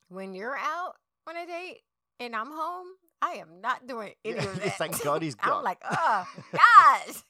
[0.09, 0.95] when you're out
[1.27, 1.83] on a date
[2.21, 2.87] and I'm home,
[3.23, 4.79] I am not doing any of that.
[4.79, 7.23] Thank God he's I'm like, oh gosh.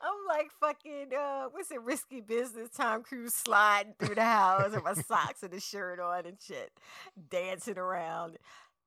[0.00, 4.84] I'm like fucking uh what's it, risky business, Tom Cruise sliding through the house with
[4.84, 6.72] my socks and a shirt on and shit,
[7.30, 8.38] dancing around.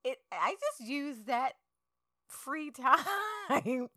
[0.03, 1.53] It I just use that
[2.27, 3.89] free time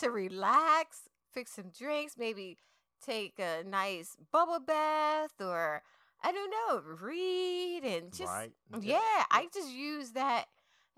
[0.00, 2.58] to relax, fix some drinks, maybe
[3.04, 5.82] take a nice bubble bath or
[6.22, 8.52] I don't know, read and just right?
[8.80, 8.98] yeah,
[9.30, 10.46] I just use that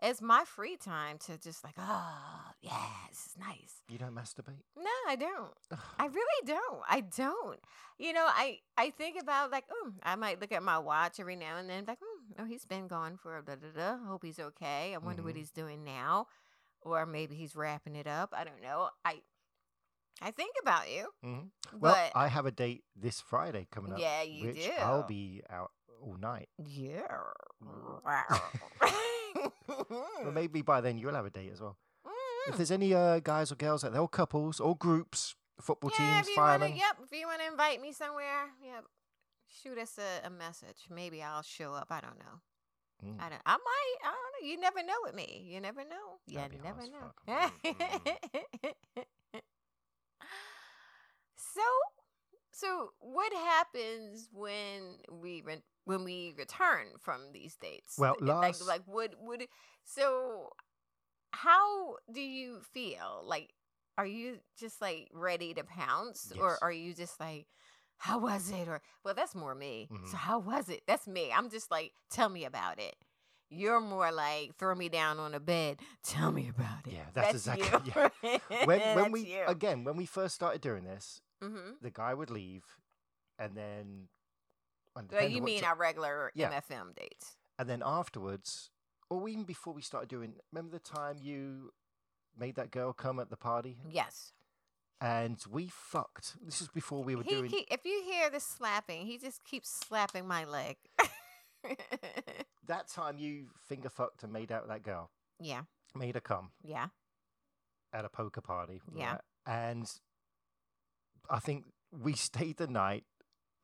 [0.03, 2.15] as my free time to just like, oh
[2.63, 3.83] yeah, this is nice.
[3.89, 4.63] You don't masturbate?
[4.77, 5.53] No, I don't.
[5.99, 6.83] I really don't.
[6.89, 7.59] I don't.
[7.99, 11.37] You know, I I think about like, oh, I might look at my watch every
[11.37, 13.99] now and then, like, oh, oh he's been gone for a da da da.
[14.07, 14.95] Hope he's okay.
[14.95, 15.39] I wonder what Mhm.
[15.39, 16.27] he's doing now,
[16.83, 18.33] or maybe he's wrapping it up.
[18.37, 18.91] I don't know.
[19.05, 19.21] I
[20.23, 21.51] I think about you, Mhm.
[21.73, 23.99] Well, but I have a date this Friday coming up.
[23.99, 24.71] yeah, you do.
[24.79, 26.49] I'll be out all night.
[26.59, 27.07] Yeah.
[30.23, 31.77] Well, maybe by then you'll have a date as well.
[32.49, 36.23] If there's any uh, guys or girls out there, or couples or groups, football yeah,
[36.23, 36.97] teams, wanna, firemen, yep.
[37.05, 38.85] If you want to invite me somewhere, yep.
[39.49, 40.87] Shoot us a, a message.
[40.91, 41.89] Maybe I'll show up.
[41.91, 42.41] I don't know.
[43.05, 43.17] Mm.
[43.21, 43.43] I don't.
[43.45, 43.97] I might.
[44.05, 44.49] I don't know.
[44.49, 45.45] You never know with me.
[45.47, 46.19] You never know.
[46.27, 49.01] Yeah, you That'd be hot never know.
[51.55, 51.61] So,
[52.53, 57.97] so what happens when we re- when we return from these dates?
[57.99, 59.47] Well, Like- last- like, like would would
[59.85, 60.51] so?
[61.33, 63.23] How do you feel?
[63.25, 63.53] Like,
[63.97, 67.47] are you just like ready to pounce, or are you just like?
[67.99, 68.67] How was it?
[68.67, 69.89] Or well, that's more me.
[69.91, 70.09] Mhm.
[70.09, 70.83] So how was it?
[70.87, 71.31] That's me.
[71.33, 72.97] I'm just like, tell me about it.
[73.51, 75.81] You're more like, throw me down on a bed.
[76.05, 76.93] Tell me about it.
[76.93, 78.39] Yeah, that's exactly- you.
[78.65, 79.45] when when That's we you.
[79.47, 81.81] again when we first started doing this, Mhm.
[81.83, 82.65] the guy would leave,
[83.39, 84.09] and then.
[84.95, 86.51] Well, you mean our regular Yeah.
[86.51, 87.37] MFM dates?
[87.59, 88.71] and then afterwards,
[89.11, 91.73] or even before we started doing, remember the time you
[92.37, 94.33] made that girl come at the party, Yes.
[95.01, 96.37] and we fucked.
[96.43, 97.51] This is before we were He, doing.
[97.51, 100.77] he, if you hear the slapping, he just keeps slapping my leg.
[102.67, 105.63] that time you finger fucked and made out with that girl, yeah.
[105.95, 106.89] made her come Yeah.
[107.93, 108.81] at a poker party.
[108.95, 109.13] Yeah.
[109.13, 109.21] right?
[109.47, 109.93] And
[111.29, 113.05] I think we stayed the night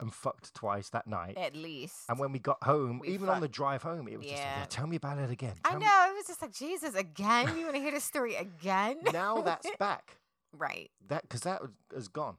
[0.01, 1.37] and fucked twice that night.
[1.39, 1.97] At least.
[2.09, 4.45] And when we got home, We even on the drive home, it was just like,
[4.47, 4.59] Yeah.
[4.61, 5.55] "Yeah, tell me about it again.
[5.65, 6.07] I Tell me-" know.
[6.11, 7.57] It was just like, Jesus, again?
[7.57, 8.99] You want to hear the story again?
[9.13, 10.19] Now that's back.
[10.53, 10.91] right.
[11.09, 12.37] That because that was- has gone.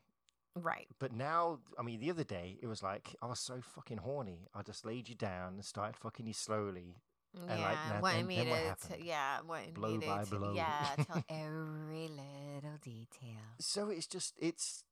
[0.56, 0.88] Right.
[1.00, 4.48] But now, I mean, the other day it was like I was so fucking horny.
[4.56, 6.96] I just laid you down and started fucking you slowly.
[7.36, 10.24] Yeah, like, now wanting then- me then what to, yeah, wanting Blow me to, by
[10.26, 10.54] blow.
[10.56, 13.44] yeah, tell every little detail.
[13.60, 14.84] So it's just it's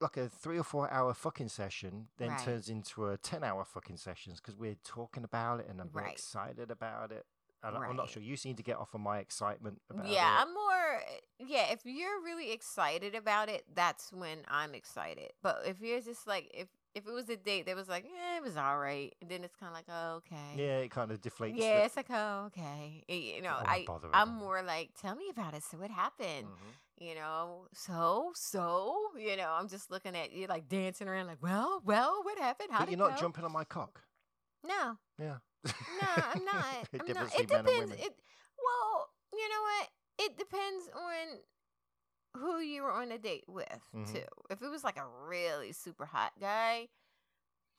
[0.00, 2.44] like a three or four hour fucking session, then Right.
[2.44, 6.12] turns into a ten hour fucking sessions because we're talking about it and I'm Right.
[6.12, 7.26] excited about it.
[7.62, 10.38] And I- I'm not sure you seem to get off of my excitement about Yeah,
[10.38, 10.42] it.
[10.42, 11.02] I'm more.
[11.38, 15.32] Yeah, if you're really excited about it, that's when I'm excited.
[15.42, 18.36] But if you're just like, if if it was a date that was like, eh,
[18.38, 20.54] it was all right, then it's kind of like, oh, okay.
[20.56, 21.54] Yeah, it kind of deflates.
[21.54, 23.04] Yeah, the- it's like, oh, okay.
[23.06, 25.62] You know, I I'm more like, tell me about it.
[25.62, 26.46] So what happened?
[26.48, 26.72] Mhm.
[26.98, 31.42] You know, so so you know, I'm just looking at you like dancing around, like,
[31.42, 32.70] well, well, what happened?
[32.72, 33.16] How But did you're not go?
[33.16, 34.02] jumping on my cock.
[34.62, 35.38] No, Yeah.
[35.88, 36.88] no, I'm not.
[36.92, 37.34] It I'm not.
[37.34, 37.92] It between men and depends.
[37.92, 38.20] It
[38.58, 39.90] well, you know what?
[40.18, 41.42] It depends on
[42.36, 44.06] who you were on a date with Mhm.
[44.06, 44.26] too.
[44.50, 46.88] If it was like a really super hot guy,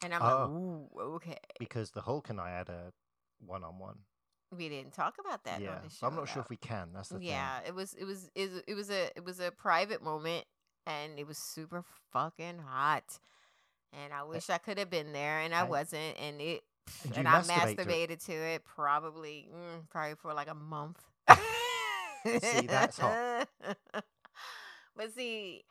[0.03, 0.25] and I'm Oh.
[0.25, 1.37] like, ooh, okay.
[1.59, 2.93] because the Hulk and I had a
[3.39, 4.05] one-on-one.
[4.55, 5.61] We didn't talk about that.
[5.61, 6.89] yeah, on the show, I'm not sure if we can.
[6.93, 7.27] That's the thing.
[7.27, 10.45] yeah, it was it was it was it was a it was a private moment,
[10.85, 11.83] and it was super
[12.13, 13.19] fucking hot.
[13.93, 16.17] And I wish I could have been there, and I, I- wasn't.
[16.19, 16.61] And it
[17.03, 17.87] And and I masturbate to it.
[17.87, 21.01] masturbated to it probably mm, probably for like a month.
[22.25, 23.47] See, that's hot.
[24.95, 25.63] but see,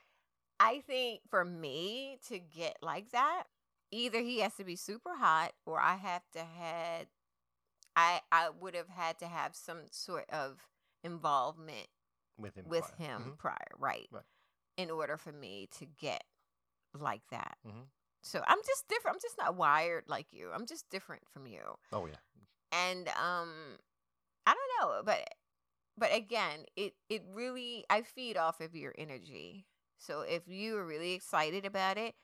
[0.61, 3.45] I think for me to get like that,
[3.91, 7.07] either he has to be super hot, or I have to had,
[7.97, 10.69] I I would have had to have some sort of
[11.03, 11.89] involvement
[12.37, 12.65] with him.
[12.69, 13.09] with prior.
[13.09, 13.39] him Mhm.
[13.39, 14.09] prior, right?
[14.11, 14.25] Right.
[14.77, 16.25] In order for me to get
[16.93, 17.59] like that.
[17.67, 17.89] Mhm.
[18.23, 19.17] So I'm just different.
[19.17, 20.51] I'm just not wired like you.
[20.53, 21.79] I'm just different from you.
[21.93, 22.19] Oh yeah.
[22.73, 23.79] And um
[24.47, 25.29] I don't know, but
[25.97, 29.67] but again, it it really I feed off of your energy.
[29.99, 32.15] So if you are really excited about it,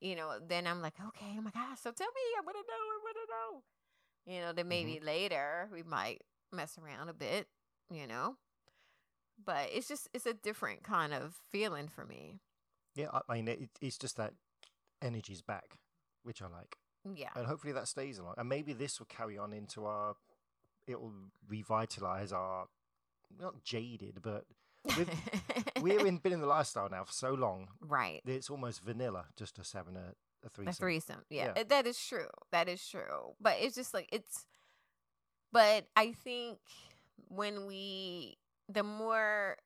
[0.00, 2.62] you know, then I'm like, okay, oh my gosh, so tell me, I want to
[2.66, 3.62] know, I want to know.
[4.26, 4.68] You know, then mm-hmm.
[4.68, 7.48] maybe later we might mess around a bit,
[7.90, 8.36] you know.
[9.44, 12.40] But it's just it's a different kind of feeling for me.
[12.94, 14.34] Yeah, I mean, it, it's just that
[15.00, 15.78] energy's back,
[16.22, 16.76] which I like,
[17.14, 17.30] Yeah.
[17.34, 18.34] and hopefully that stays along.
[18.36, 20.14] And maybe this will carry on into our.
[20.86, 21.12] It will
[21.48, 22.66] revitalize our,
[23.38, 24.44] not jaded, but
[25.80, 27.68] we've in, been in the lifestyle now for so long.
[27.80, 28.20] right.
[28.26, 30.70] It's almost vanilla just us having a, a threesome.
[30.70, 31.22] A threesome.
[31.30, 31.62] Yeah, Yeah.
[31.64, 32.28] that is true.
[32.50, 33.34] That is true.
[33.40, 34.46] But it's just like it's.
[35.52, 36.58] But I think
[37.28, 38.36] when we,
[38.68, 39.56] the more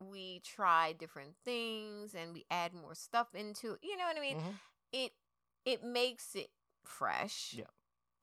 [0.00, 4.38] we try different things and we add more stuff into, you know what I mean.
[4.38, 4.54] Mhm.
[4.92, 5.12] It
[5.64, 6.48] it makes it
[6.84, 7.54] fresh.
[7.56, 7.64] Yeah.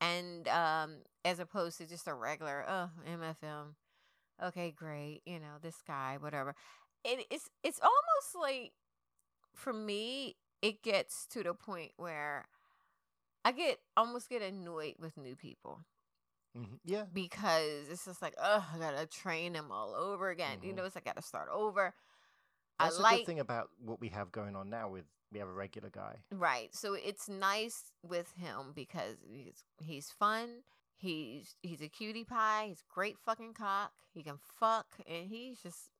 [0.01, 3.75] And um, as opposed to just a regular, oh, MFM.
[4.43, 5.21] Okay, great.
[5.25, 6.55] You know this guy, whatever.
[7.03, 8.73] It, it's it's almost like
[9.53, 12.45] for me, it gets to the point where
[13.45, 15.81] I get almost get annoyed with new people
[16.55, 16.79] Mhm.
[16.83, 20.59] Yeah, because it's just like, oh, I gotta train them all over again.
[20.63, 20.77] You Mhm.
[20.77, 21.93] know, it's like I gotta start over.
[22.79, 24.89] that's I a like good thing about what we have going on now.
[24.89, 26.23] With we have a regular guy.
[26.31, 30.63] right, so it's nice with him because he's he's fun.
[30.95, 32.67] He's he's a cutie pie.
[32.69, 33.93] He's great fucking cock.
[34.13, 35.91] He can fuck, and he's just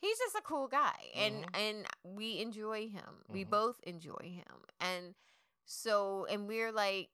[0.00, 1.58] he's just a cool guy, and Mhm.
[1.58, 3.24] and we enjoy him.
[3.28, 3.50] We Mhm.
[3.50, 5.14] both enjoy him, and
[5.64, 7.10] so and we're like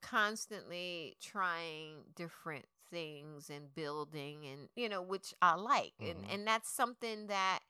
[0.00, 6.32] constantly trying different things and building and you know which i like and Mhm.
[6.34, 7.60] and that's something that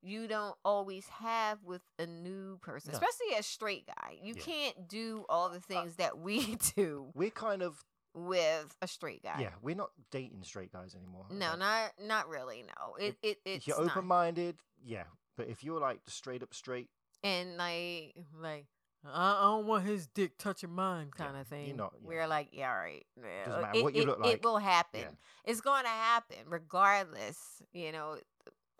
[0.00, 2.98] you don't always have with a new person No.
[2.98, 4.42] especially a straight guy you Yeah.
[4.42, 7.84] can't do all the things that we do We're kind of
[8.26, 9.50] with a straight guy yeah.
[9.62, 11.26] We're not dating straight guys anymore.
[11.30, 15.04] No don't- not not really no it it it's if you're open minded, yeah.
[15.36, 16.88] But if you're like straight up straight,
[17.22, 18.66] and like like
[19.04, 21.76] I I don't want his dick touching mine Yeah, kind of you're thing.
[21.76, 22.08] not- yeah.
[22.08, 23.06] We're like, yeah, all right.
[23.16, 25.00] yeah, Doesn't matter it, what you it- look It will happen.
[25.02, 25.10] Yeah.
[25.44, 27.62] It's going to happen regardless.
[27.72, 28.16] You know,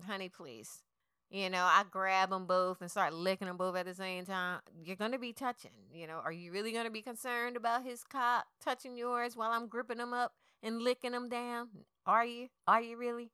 [0.06, 0.82] honey, please.
[1.30, 4.60] You know, I grab them both and start licking them both at the same time.
[4.82, 5.72] You're going to be touching.
[5.92, 9.50] You know, are you really going to be concerned about his cock touching yours while
[9.50, 11.68] I'm gripping them up and licking them down?
[12.06, 12.48] Are you?
[12.66, 13.30] Are you really?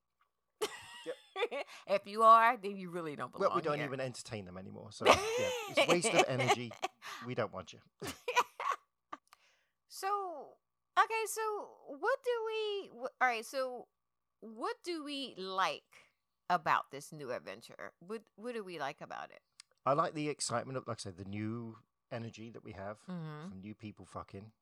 [1.86, 3.86] if you are, then you really don't belong well, we don't here.
[3.86, 4.88] even entertain them anymore.
[4.90, 5.16] So yeah,
[5.76, 6.72] it's waste of energy.
[7.26, 7.80] We don't want you.
[9.88, 10.08] so
[10.98, 11.42] okay, so
[11.86, 12.90] what do we?
[13.20, 13.86] All right, so
[14.40, 15.82] what do we like
[16.50, 17.92] about this new adventure?
[18.00, 19.40] What What do we like about it?
[19.86, 21.76] I like the excitement of, like I said, the new
[22.10, 23.48] energy that we have Mm-hmm.
[23.50, 24.52] from new people fucking.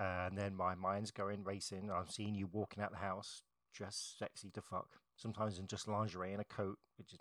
[0.00, 1.90] And then my mind's going racing.
[1.90, 3.42] I'm seeing you walking out the house
[3.74, 4.88] dressed sexy to fuck.
[5.16, 7.18] Sometimes in just lingerie and a coat, which is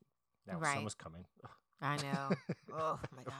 [0.48, 0.74] now Right.
[0.76, 1.26] summer's coming.
[1.82, 2.30] I know.
[2.74, 3.34] oh my god,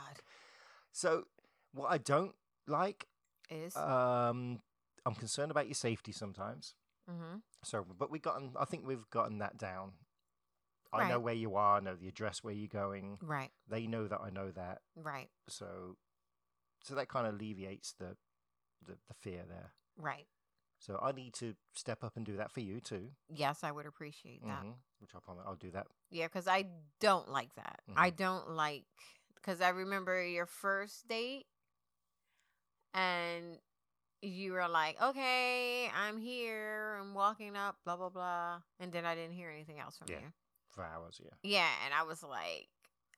[0.92, 1.26] So,
[1.74, 2.36] what I don't
[2.68, 3.08] like,
[3.50, 4.62] is um,
[5.06, 6.76] I'm concerned about your safety sometimes.
[7.10, 7.38] mm-hmm.
[7.64, 9.94] So, but we've gotten, I think we've gotten that down.
[10.94, 13.18] I know where you are, I know the address where you're going.
[13.22, 14.80] right, They know that I know that.
[14.96, 15.98] right, So,
[16.84, 18.18] so that kind of alleviates the,
[18.86, 19.74] the, the fear there.
[19.98, 20.28] right.
[20.80, 23.10] So I need to step up and do that for you too.
[23.30, 24.64] Yes, I would appreciate that.
[24.64, 25.86] hmm Which I promise I'll do that.
[26.10, 26.66] Yeah, because I
[27.00, 27.82] don't like that.
[27.96, 28.16] I Mhm.
[28.18, 28.86] don't like
[29.36, 31.46] because I remember your first date,
[32.94, 33.60] and
[34.22, 36.98] you were like, "Okay, I'm here.
[37.00, 40.20] I'm walking up, blah blah blah," and then I didn't hear anything else from Yeah.
[40.20, 40.34] you.
[40.72, 41.36] For hours, yeah.
[41.44, 42.68] Yeah, and I was like,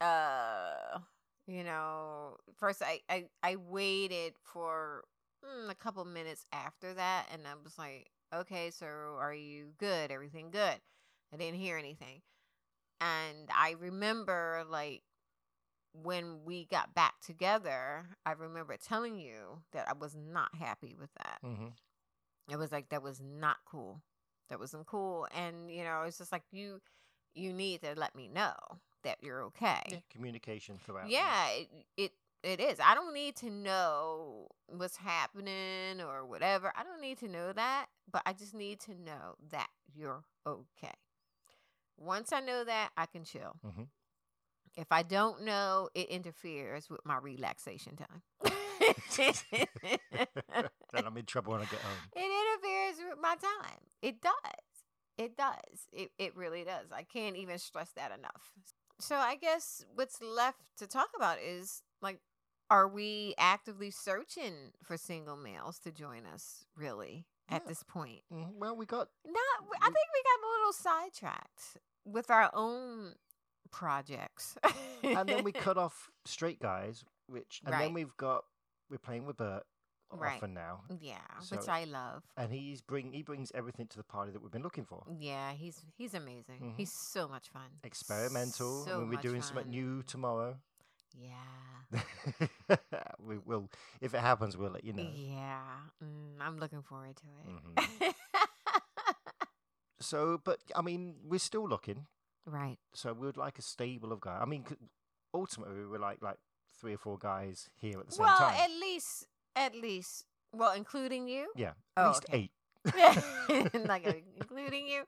[0.02, 1.00] uh,
[1.48, 5.04] you know, first I I, I waited for
[5.44, 10.12] mm, a couple minutes after that, and I was like, okay, so are you good?
[10.12, 10.80] Everything good?
[11.34, 12.22] I didn't hear anything,
[13.02, 15.04] And I remember like
[15.94, 21.10] when we got back together, I remember telling you that I was not happy with
[21.18, 21.42] that.
[21.44, 21.70] hmm
[22.50, 24.02] It was like that was not cool.
[24.50, 25.28] That wasn't cool.
[25.34, 26.82] And you know, it's just like you
[27.36, 28.54] you need to let me know
[29.04, 30.04] that you're okay.
[30.12, 31.10] Communication throughout.
[31.10, 31.68] Yeah, it,
[31.98, 32.12] it
[32.44, 32.80] it is.
[32.80, 36.74] I don't need to know what's happening or whatever.
[36.76, 40.94] I don't need to know that, but I just need to know that you're okay.
[41.98, 43.56] Once I know that, I can chill.
[43.66, 43.88] Mhm.
[44.76, 48.24] If I don't know, it interferes with my relaxation time.
[50.92, 52.10] then I'm in trouble when I get home.
[52.16, 53.80] It interferes with my time.
[54.02, 54.34] It does.
[55.18, 55.88] It does.
[55.92, 56.92] It it really does.
[56.92, 58.52] I can't even stress that enough.
[59.00, 62.20] So I guess what's left to talk about is like
[62.70, 68.22] are we actively searching for single males to join us really at this point?
[68.32, 68.54] Mhm.
[68.56, 73.16] Well, we got Not I think we got a little sidetracked with our own
[73.72, 74.56] projects.
[75.04, 77.82] and then we cut off straight guys, which and Right.
[77.86, 78.46] then we've got
[78.90, 79.64] we're playing with Bert
[80.12, 80.36] Right.
[80.36, 82.24] often now, yeah, So- which I love.
[82.38, 85.04] and he's bring he brings everything to the party that we've been looking for.
[85.20, 86.60] Yeah, he's he's amazing.
[86.62, 86.76] Mhm.
[86.78, 87.80] He's so much fun.
[87.84, 90.60] Experimental, So and we're much doing something new tomorrow.
[91.16, 91.38] Yeah.
[93.20, 93.70] we will,
[94.02, 95.10] if it happens, we'll let you know.
[95.14, 95.62] Yeah.
[96.04, 97.48] Mm, I'm looking forward to it.
[97.50, 98.14] Mhm.
[100.00, 102.08] So, but I mean, we're still looking.
[102.46, 102.78] right.
[102.94, 104.40] So we would like a stable of guys.
[104.42, 104.66] I mean,
[105.34, 106.38] ultimately, we were like like
[106.78, 108.54] three or four guys here at the same Well, time.
[108.56, 111.52] at least at least well, including you.
[111.56, 112.38] yeah, at Oh, least okay.
[112.38, 112.52] eight.
[113.88, 114.06] like
[114.38, 115.04] including you.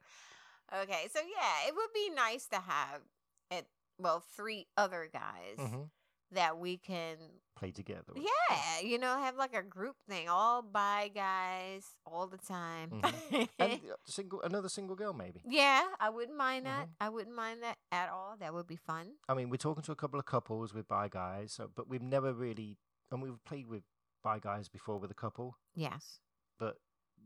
[0.84, 3.02] Okay, so yeah, it would be nice to have
[3.52, 3.68] it
[4.00, 5.90] well, three other guys Mhm.
[6.32, 7.18] that we can
[7.56, 8.12] Play together.
[8.14, 8.24] with.
[8.50, 12.90] yeah, you know, have like a group thing, all bi guys all the time.
[12.92, 13.50] Mhm.
[13.60, 15.42] And single, another single girl, maybe.
[15.48, 16.86] yeah, I wouldn't mind that.
[16.88, 17.04] Mm-hmm.
[17.04, 18.36] I wouldn't mind that at all.
[18.40, 19.14] That would be fun.
[19.30, 22.02] I mean, we're talking to a couple of couples with bi guys, so, but we've
[22.02, 22.80] never really,
[23.12, 23.84] and we've played with
[24.26, 26.20] bi guys before with a couple, Yes.
[26.58, 26.76] but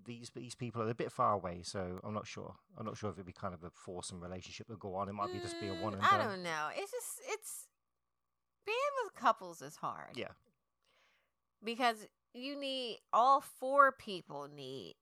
[0.06, 2.56] these these people are a bit far away, so I'm not sure.
[2.78, 5.10] I'm not sure if it'd be kind of a foursome relationship that go on.
[5.10, 6.28] It might be just be a Mm, one and I done.
[6.28, 6.70] don't know.
[6.80, 7.68] It's just it's
[8.66, 10.16] being with couples is hard.
[10.16, 10.34] Yeah.
[11.64, 14.96] Because you need all four people need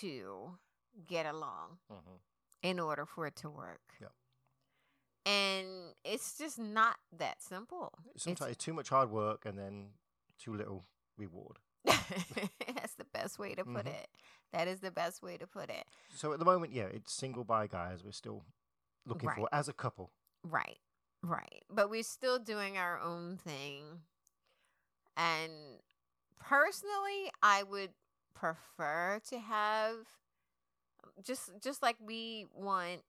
[0.00, 0.58] to
[1.06, 2.20] get along Mhm.
[2.62, 3.96] in order for it to work.
[4.00, 4.12] Yep.
[5.26, 7.92] And it's just not that simple.
[8.16, 9.94] Sometimes it's too much hard work and then
[10.38, 10.84] too little
[11.16, 11.58] reward.
[11.84, 13.94] That's the best way to put Mhm.
[13.94, 14.08] it.
[14.52, 15.86] That is the best way to put it.
[16.14, 18.02] So at the moment, yeah, it's single bi guys.
[18.04, 18.44] We're still
[19.06, 19.36] looking Right.
[19.38, 20.12] for as a couple.
[20.42, 20.78] Right.
[21.22, 21.64] Right.
[21.70, 24.02] But we're still doing our own thing.
[25.16, 25.80] And
[26.38, 27.94] personally, I would
[28.34, 30.06] prefer to have
[31.22, 33.04] just just like we want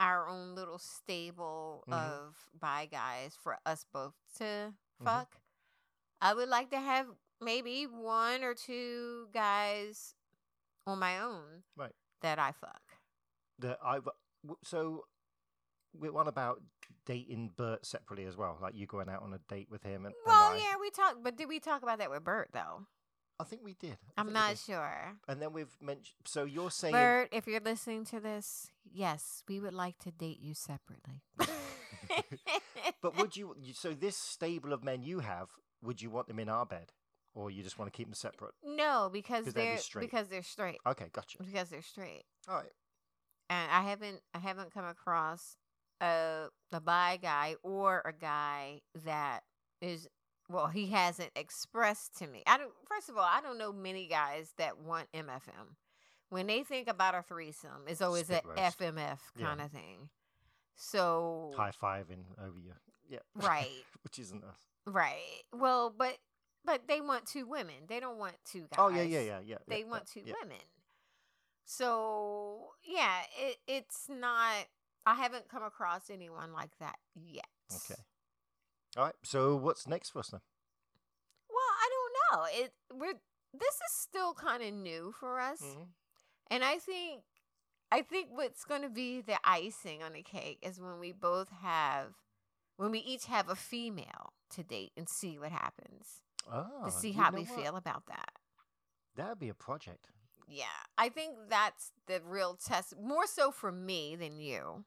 [0.00, 1.92] our own little stable Mhm.
[1.92, 5.04] of bi guys for us both to Mhm.
[5.04, 5.40] fuck.
[6.24, 7.06] I would like to have
[7.40, 10.14] maybe one or two guys
[10.86, 11.92] on my own Right.
[12.22, 12.80] that I fuck.
[13.58, 14.00] The I
[14.64, 15.04] so
[15.96, 16.60] we're on about
[17.06, 18.58] dating Bert separately as well.
[18.60, 20.56] Like you going out on a date with him and, and Well, I.
[20.56, 22.86] yeah, we talked, but did we talk about that with Bert though?
[23.38, 23.96] I think we did.
[24.16, 24.58] I I'm not did.
[24.60, 25.12] sure.
[25.28, 26.16] And then we've mentioned.
[26.24, 26.92] So you're saying.
[26.94, 31.22] Bert, if you're listening to this, yes, we would like to date you separately.
[33.02, 35.48] but would you- So this stable of men you have,
[35.84, 36.92] would you want them in our bed,
[37.34, 38.54] or you just want to keep them separate?
[38.64, 40.00] no, because 'Cause they'd be they're straight.
[40.02, 40.78] because they're straight.
[40.86, 41.38] Okay, gotcha.
[41.42, 42.24] Because they're straight.
[42.48, 42.72] All right.
[43.50, 45.56] And I haven't I haven't come across
[46.00, 49.40] a a bi guy or a guy that
[49.80, 50.08] is
[50.48, 52.42] well, he hasn't expressed to me.
[52.46, 55.76] I don't first of all, I don't know many guys that want MFM.
[56.30, 58.78] When they think about a threesome, it's always a Spit roast.
[58.78, 59.46] FMF Yeah.
[59.46, 60.08] kind of thing.
[60.76, 62.72] So High fiving over you.
[63.08, 63.20] Yeah.
[63.34, 63.68] Right.
[64.04, 64.58] Which isn't us.
[64.86, 65.42] Right.
[65.52, 66.18] Well, but
[66.64, 67.74] but they want two women.
[67.88, 68.78] They don't want two guys.
[68.78, 69.56] Oh yeah, yeah, yeah, yeah.
[69.68, 70.34] They yeah, want two yeah.
[70.42, 70.60] women.
[71.64, 74.66] So yeah, it it's not.
[75.06, 77.46] I haven't come across anyone like that yet.
[77.74, 78.00] Okay.
[78.96, 79.14] All right.
[79.22, 80.40] So what's next for us then?
[81.48, 82.64] Well, I don't know.
[82.64, 83.20] It we're
[83.52, 85.88] this is still kind of new for us, Mhm.
[86.50, 87.22] and I think
[87.90, 91.48] I think what's going to be the icing on the cake is when we both
[91.50, 92.14] have
[92.76, 97.12] when we each have a female to date and see what happens Oh, to see
[97.12, 97.60] how we what?
[97.60, 98.32] feel about that.
[99.16, 100.08] That'd be a project.
[100.46, 100.64] Yeah,
[100.98, 104.84] I think that's the real test, more so for me than you.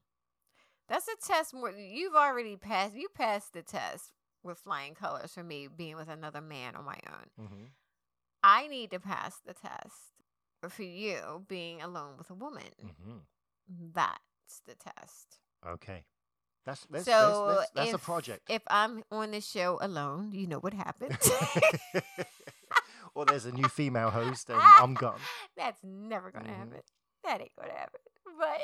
[0.88, 1.72] That's a test more.
[1.72, 2.94] You've already passed.
[2.96, 4.12] You passed the test
[4.44, 7.46] with flying colors for me being with another man on my own.
[7.46, 7.64] Mm-hmm.
[8.44, 10.14] I need to pass the test
[10.70, 12.64] for you being alone with a woman.
[12.86, 13.18] Mm-hmm.
[13.94, 15.40] That's the test.
[15.68, 16.04] Okay.
[16.68, 18.42] That's that's, so that's, that's, that's if, a project.
[18.50, 21.16] If I'm on the show alone, you know what happens.
[23.16, 25.20] or there's a new female host and I'm gone.
[25.56, 26.58] That's never gonna Mhm.
[26.58, 26.82] happen.
[27.24, 28.02] That ain't gonna happen.
[28.38, 28.60] But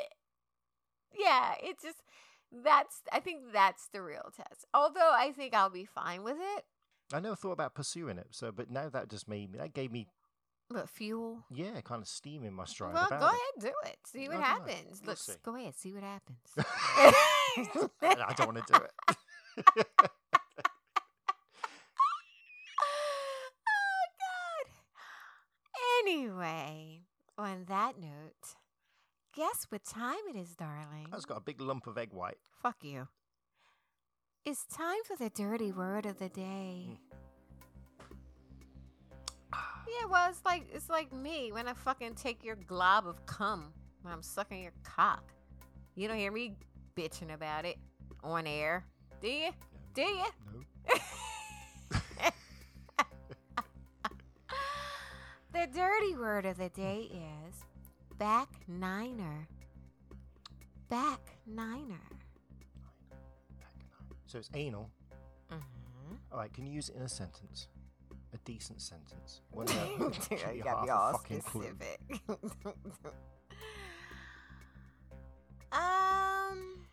[1.18, 2.02] yeah, it's just
[2.52, 4.66] that's I think that's the real test.
[4.74, 6.64] Although I think I'll be fine with it.
[7.10, 8.28] I never thought about pursuing it.
[8.32, 9.58] So, but now that just made me.
[9.58, 10.08] That gave me,
[10.70, 11.44] But fuel.
[11.50, 12.94] yeah, kind of steam in my stride.
[12.94, 13.30] well, about go it.
[13.30, 13.96] ahead, do it.
[14.06, 14.70] See what I'll do it.
[14.74, 15.00] happens.
[15.02, 15.32] We'll Look, see.
[15.44, 16.38] go ahead, see what happens.
[18.02, 19.16] I don't want to do it.
[23.68, 24.66] oh God.
[26.06, 27.00] Anyway,
[27.38, 28.54] on that note,
[29.36, 31.08] guess what time it is, darling?
[31.12, 32.38] I just got a big lump of egg white.
[32.62, 33.08] Fuck you.
[34.44, 36.88] It's time for the dirty word of the day.
[36.90, 36.98] Mm.
[40.00, 43.72] Yeah, well, it's like it's like me when I fucking take your glob of cum
[44.02, 45.32] when I'm sucking your cock.
[45.94, 46.56] You don't hear me
[46.96, 47.76] bitching about it
[48.22, 48.84] on air,
[49.20, 49.50] do you?
[49.94, 50.24] Do you?
[50.52, 50.60] No.
[55.52, 57.54] the dirty word of the day is
[58.18, 59.46] back niner.
[60.88, 62.00] Back niner.
[64.26, 64.90] So it's anal.
[65.52, 66.14] Mm-hmm.
[66.32, 67.68] All right, can you use it in a sentence?
[68.34, 69.40] A decent sentence.
[69.54, 69.62] You
[70.54, 71.62] you gotta half be a fucking clue.
[71.62, 72.00] specific.
[75.72, 76.84] um,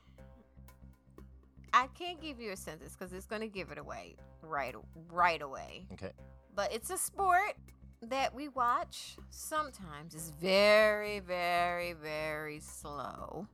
[1.74, 4.76] I can't give you a sentence because it's gonna give it away right
[5.10, 5.88] right away.
[5.94, 6.12] Okay.
[6.56, 7.56] But it's a sport
[8.04, 9.16] that we watch.
[9.32, 13.48] Sometimes it's very, very, very slow.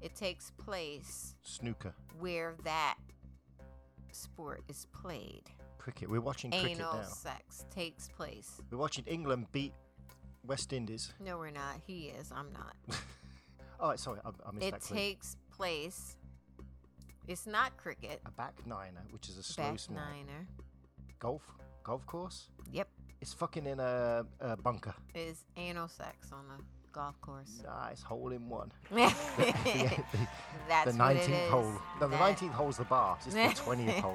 [0.00, 1.94] It takes place Snooker.
[2.18, 2.96] where that
[4.10, 5.44] sport is played.
[5.82, 6.08] Cricket.
[6.08, 7.02] We're watching cricket Anal now.
[7.02, 8.60] sex takes place.
[8.70, 9.72] We're watching England beat
[10.46, 11.12] West Indies.
[11.18, 11.80] No, we're not.
[11.84, 12.30] He is.
[12.32, 12.76] I'm not.
[13.80, 14.96] All right, sorry, I, I missed It that clue.
[14.96, 16.16] takes place.
[17.26, 18.20] It's not cricket.
[18.26, 20.46] a back niner, which is a slow Back small niner.
[21.18, 21.42] golf
[21.82, 22.48] golf course.
[22.70, 22.86] Yep.
[23.20, 24.94] It's fucking in a, a bunker.
[25.16, 26.62] Is anal sex on a
[26.92, 27.60] golf course.
[27.64, 28.70] Nice hole in one.
[28.92, 29.20] That's
[30.92, 31.72] the what it 19th hole.
[32.00, 33.18] No, the That- 19th hole's the bar.
[33.26, 34.14] It's the 20th hole.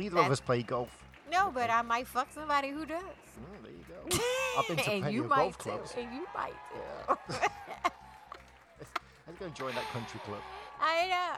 [0.00, 0.88] Neither of us play golf.
[1.30, 3.02] no, but I might fuck somebody who does.
[3.02, 4.24] Mm, there you go.
[4.58, 5.70] I've been to and you might golf too.
[5.70, 5.94] clubs.
[5.96, 7.14] And you might too.
[7.30, 7.48] Yeah.
[9.26, 10.40] Let's go and join that country club.
[10.80, 11.36] I know.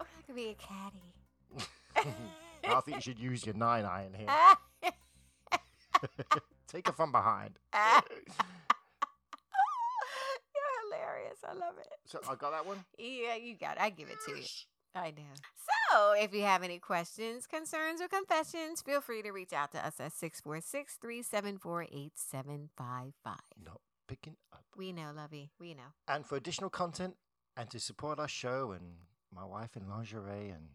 [0.00, 1.02] I could be a caddy.
[2.66, 4.28] I think you should use your nine iron here.
[6.68, 7.58] Take it from behind.
[10.54, 11.38] You're hilarious.
[11.46, 11.88] I love it.
[12.06, 12.84] So I got that one.
[12.96, 13.82] Yeah, you got it.
[13.82, 14.44] I give it to you.
[14.94, 15.34] I know.
[15.34, 15.73] So,
[16.16, 19.94] if you have any questions, concerns, or confessions, feel free to reach out to us
[20.00, 23.36] at 646 374 8755.
[23.64, 24.64] Not picking up.
[24.76, 25.50] We know, Lovey.
[25.58, 25.94] We know.
[26.08, 27.14] And for additional content
[27.56, 28.96] and to support our show and
[29.34, 30.68] my wife in lingerie and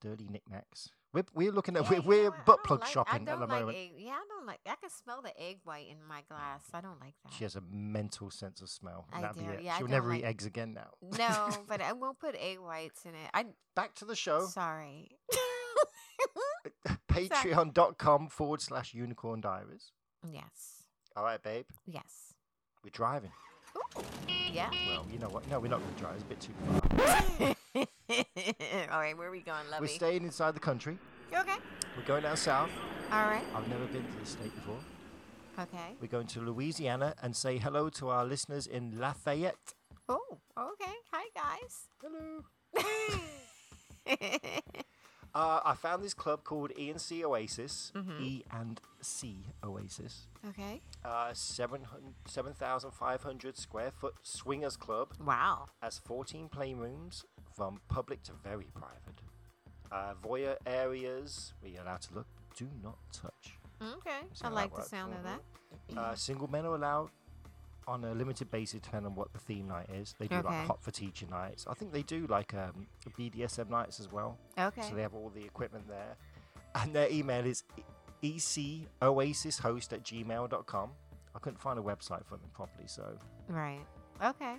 [0.00, 2.30] dirty knickknacks, we're, we're looking at Yeah, we're, we're?
[2.44, 3.78] Butt plug like- shopping at the like moment.
[3.78, 4.60] Egg, yeah, I don't like.
[4.66, 6.62] I can smell the egg white in my oh, glass.
[6.74, 7.32] I don't like that.
[7.32, 9.06] She has a mental sense of smell.
[9.12, 9.50] I That'd be do.
[9.50, 9.62] it.
[9.62, 10.90] Yeah, She'll never like- eat eggs again now.
[11.18, 13.30] no, but I won't put egg whites in it.
[13.32, 14.46] I Back to the show.
[14.46, 15.08] sorry.
[17.10, 19.92] Patreon.com forward slash unicorn diaries.
[20.30, 20.84] yes.
[21.16, 21.64] All right, babe.
[21.86, 22.34] Yes.
[22.84, 23.32] We're driving.
[23.76, 24.02] Ooh.
[24.52, 24.70] Yeah.
[24.88, 25.48] Well, you know what?
[25.48, 26.14] No, we're not going to drive.
[26.14, 27.84] It's a bit too far.
[28.92, 29.82] All right, where are we going, Lovey?
[29.82, 30.98] We're staying inside the country.
[31.32, 31.56] okay.
[31.96, 32.70] We're going down south.
[33.12, 33.44] All right.
[33.54, 34.78] I've never been to the state before.
[35.58, 35.96] Okay.
[36.00, 39.74] We're going to Louisiana and say hello to our listeners in Lafayette.
[40.08, 40.92] Oh, okay.
[41.12, 41.88] Hi, guys.
[42.00, 42.44] Hello.
[45.34, 47.92] Uh, I found this club called E and C Oasis.
[47.94, 48.20] Mhm.
[48.20, 50.26] E and C Oasis.
[50.48, 50.80] okay.
[51.04, 55.14] Uh, 700 7,500 square foot swingers club.
[55.20, 55.66] Wow.
[55.82, 57.24] Has 14 playrooms
[57.54, 59.20] from public to very private.
[59.90, 62.26] Uh, voyeur areas where you're allowed to look,
[62.56, 63.58] do not touch.
[63.80, 64.20] Okay.
[64.34, 65.40] See I like the sound of that.
[65.96, 67.10] Uh, single men are allowed
[67.88, 70.14] on a limited basis, depending on what the theme night is.
[70.18, 70.46] They do Okay.
[70.48, 71.66] like hot for teacher nights.
[71.68, 72.86] I think they do like um,
[73.18, 74.36] BDSM nights as well.
[74.58, 74.82] Okay.
[74.82, 76.16] So they have all the equipment there.
[76.74, 77.64] And their email is
[78.22, 80.90] ecoasishost at gmail.com.
[81.34, 83.16] I couldn't find a website for them properly, so.
[83.48, 83.80] right.
[84.22, 84.56] Okay.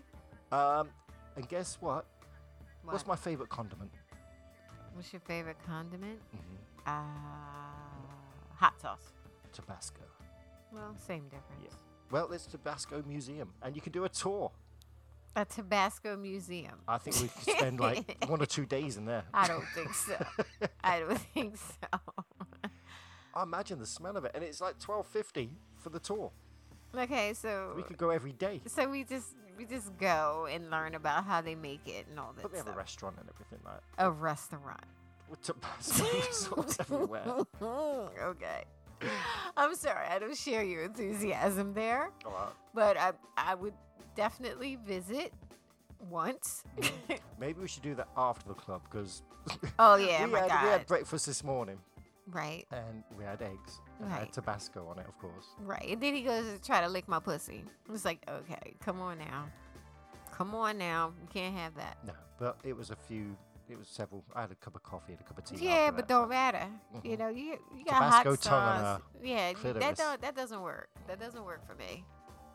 [0.52, 0.90] Um,
[1.36, 2.06] and guess what?
[2.84, 2.94] What?
[2.94, 3.92] What's my favorite condiment?
[4.94, 6.20] What's your favorite condiment?
[6.32, 6.56] hmm
[6.88, 6.92] Uh,
[8.56, 9.14] hot sauce.
[9.54, 10.02] Tabasco.
[10.72, 11.62] Well, same difference.
[11.64, 11.70] Yeah.
[12.12, 14.52] Well, there's Tabasco Museum, and you can do a tour.
[15.36, 16.74] A Tabasco museum.
[16.88, 19.24] I think we could spend like one or two days in there.
[19.34, 20.18] I don't think so.
[20.84, 22.00] I don't think so.
[23.36, 26.32] I imagine the smell of it, and it's like twelve fifty for the tour.
[26.98, 28.62] Okay, so We could go every day.
[28.66, 32.34] so we just we just go and learn about how they make it and all
[32.34, 32.42] this.
[32.42, 34.84] But we have a restaurant and everything like a restaurant.
[35.30, 37.24] with Tabasco sauce everywhere.
[37.62, 38.64] okay.
[39.58, 42.50] I'm sorry, I don't share your enthusiasm there, oh, right.
[42.74, 43.74] but I I would
[44.16, 45.34] definitely visit
[46.10, 46.64] once.
[47.40, 49.24] Maybe we should do that after the club because
[49.80, 50.64] oh yeah, oh we, my had, God.
[50.64, 51.78] we had breakfast this morning
[52.28, 54.20] right, and we had eggs and Right.
[54.20, 55.48] had Tabasco on it, of course.
[55.66, 55.90] right.
[55.90, 57.66] And then he goes to try to lick my pussy.
[57.90, 59.46] I It's like, okay, come on now,
[60.32, 61.98] come on now, You can't have that.
[62.06, 63.36] No, but it was a few.
[63.70, 64.24] It was several.
[64.36, 65.58] I had a cup of coffee and a cup of tea.
[65.66, 66.68] Yeah, but that, don't so- matter.
[67.04, 67.20] You Mhm.
[67.20, 69.02] know, you you got Tabasco hot sauce.
[69.22, 69.84] Yeah, clitoris.
[69.86, 70.90] that don't that doesn't work.
[71.08, 72.04] That doesn't work for me.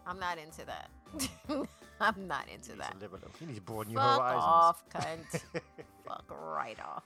[0.07, 0.91] I'm not into that.
[2.01, 2.97] I'm not into You that.
[3.41, 4.45] You need to broaden your Fuck horizons.
[4.45, 5.41] off, cunt.
[6.07, 7.05] Fuck right off.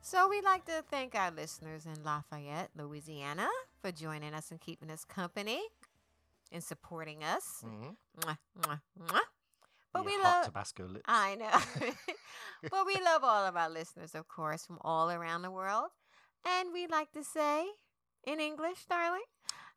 [0.00, 3.48] So we'd like to thank our listeners in Lafayette, Louisiana,
[3.82, 5.60] for joining us and keeping us company
[6.52, 7.62] and supporting us.
[7.66, 7.96] Mhm.
[8.20, 9.20] Mwah, mwah, mwah.
[9.92, 10.44] But Your we love.
[10.44, 11.04] Tabasco lips.
[11.06, 11.88] I know.
[12.70, 15.88] but we love all of our listeners, of course, from all around the world.
[16.46, 17.66] And we like to say
[18.26, 19.20] in English, darling,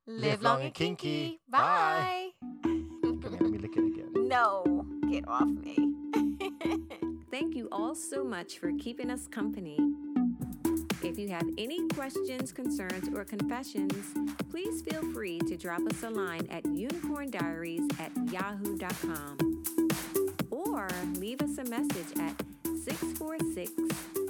[0.06, 1.42] live, long and kinky.
[1.50, 2.30] Bye.
[2.64, 4.12] Come here, let me lick it again.
[4.16, 5.78] no, get off me.
[7.32, 9.80] Thank you all so much for keeping us company.
[11.02, 14.14] If you have any questions, concerns, or confessions,
[14.50, 19.53] please feel free to drop us a line at unicorndiaries at yahoo.com
[20.74, 20.88] or
[21.20, 22.34] leave us a message at
[22.84, 23.72] 646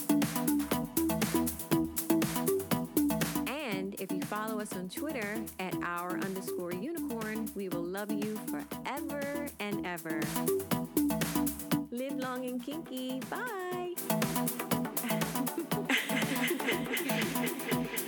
[3.47, 8.39] And if you follow us on Twitter at our underscore unicorn, we will love you
[8.47, 10.19] forever and ever.
[11.95, 13.21] Live long and kinky.
[13.29, 13.93] Bye.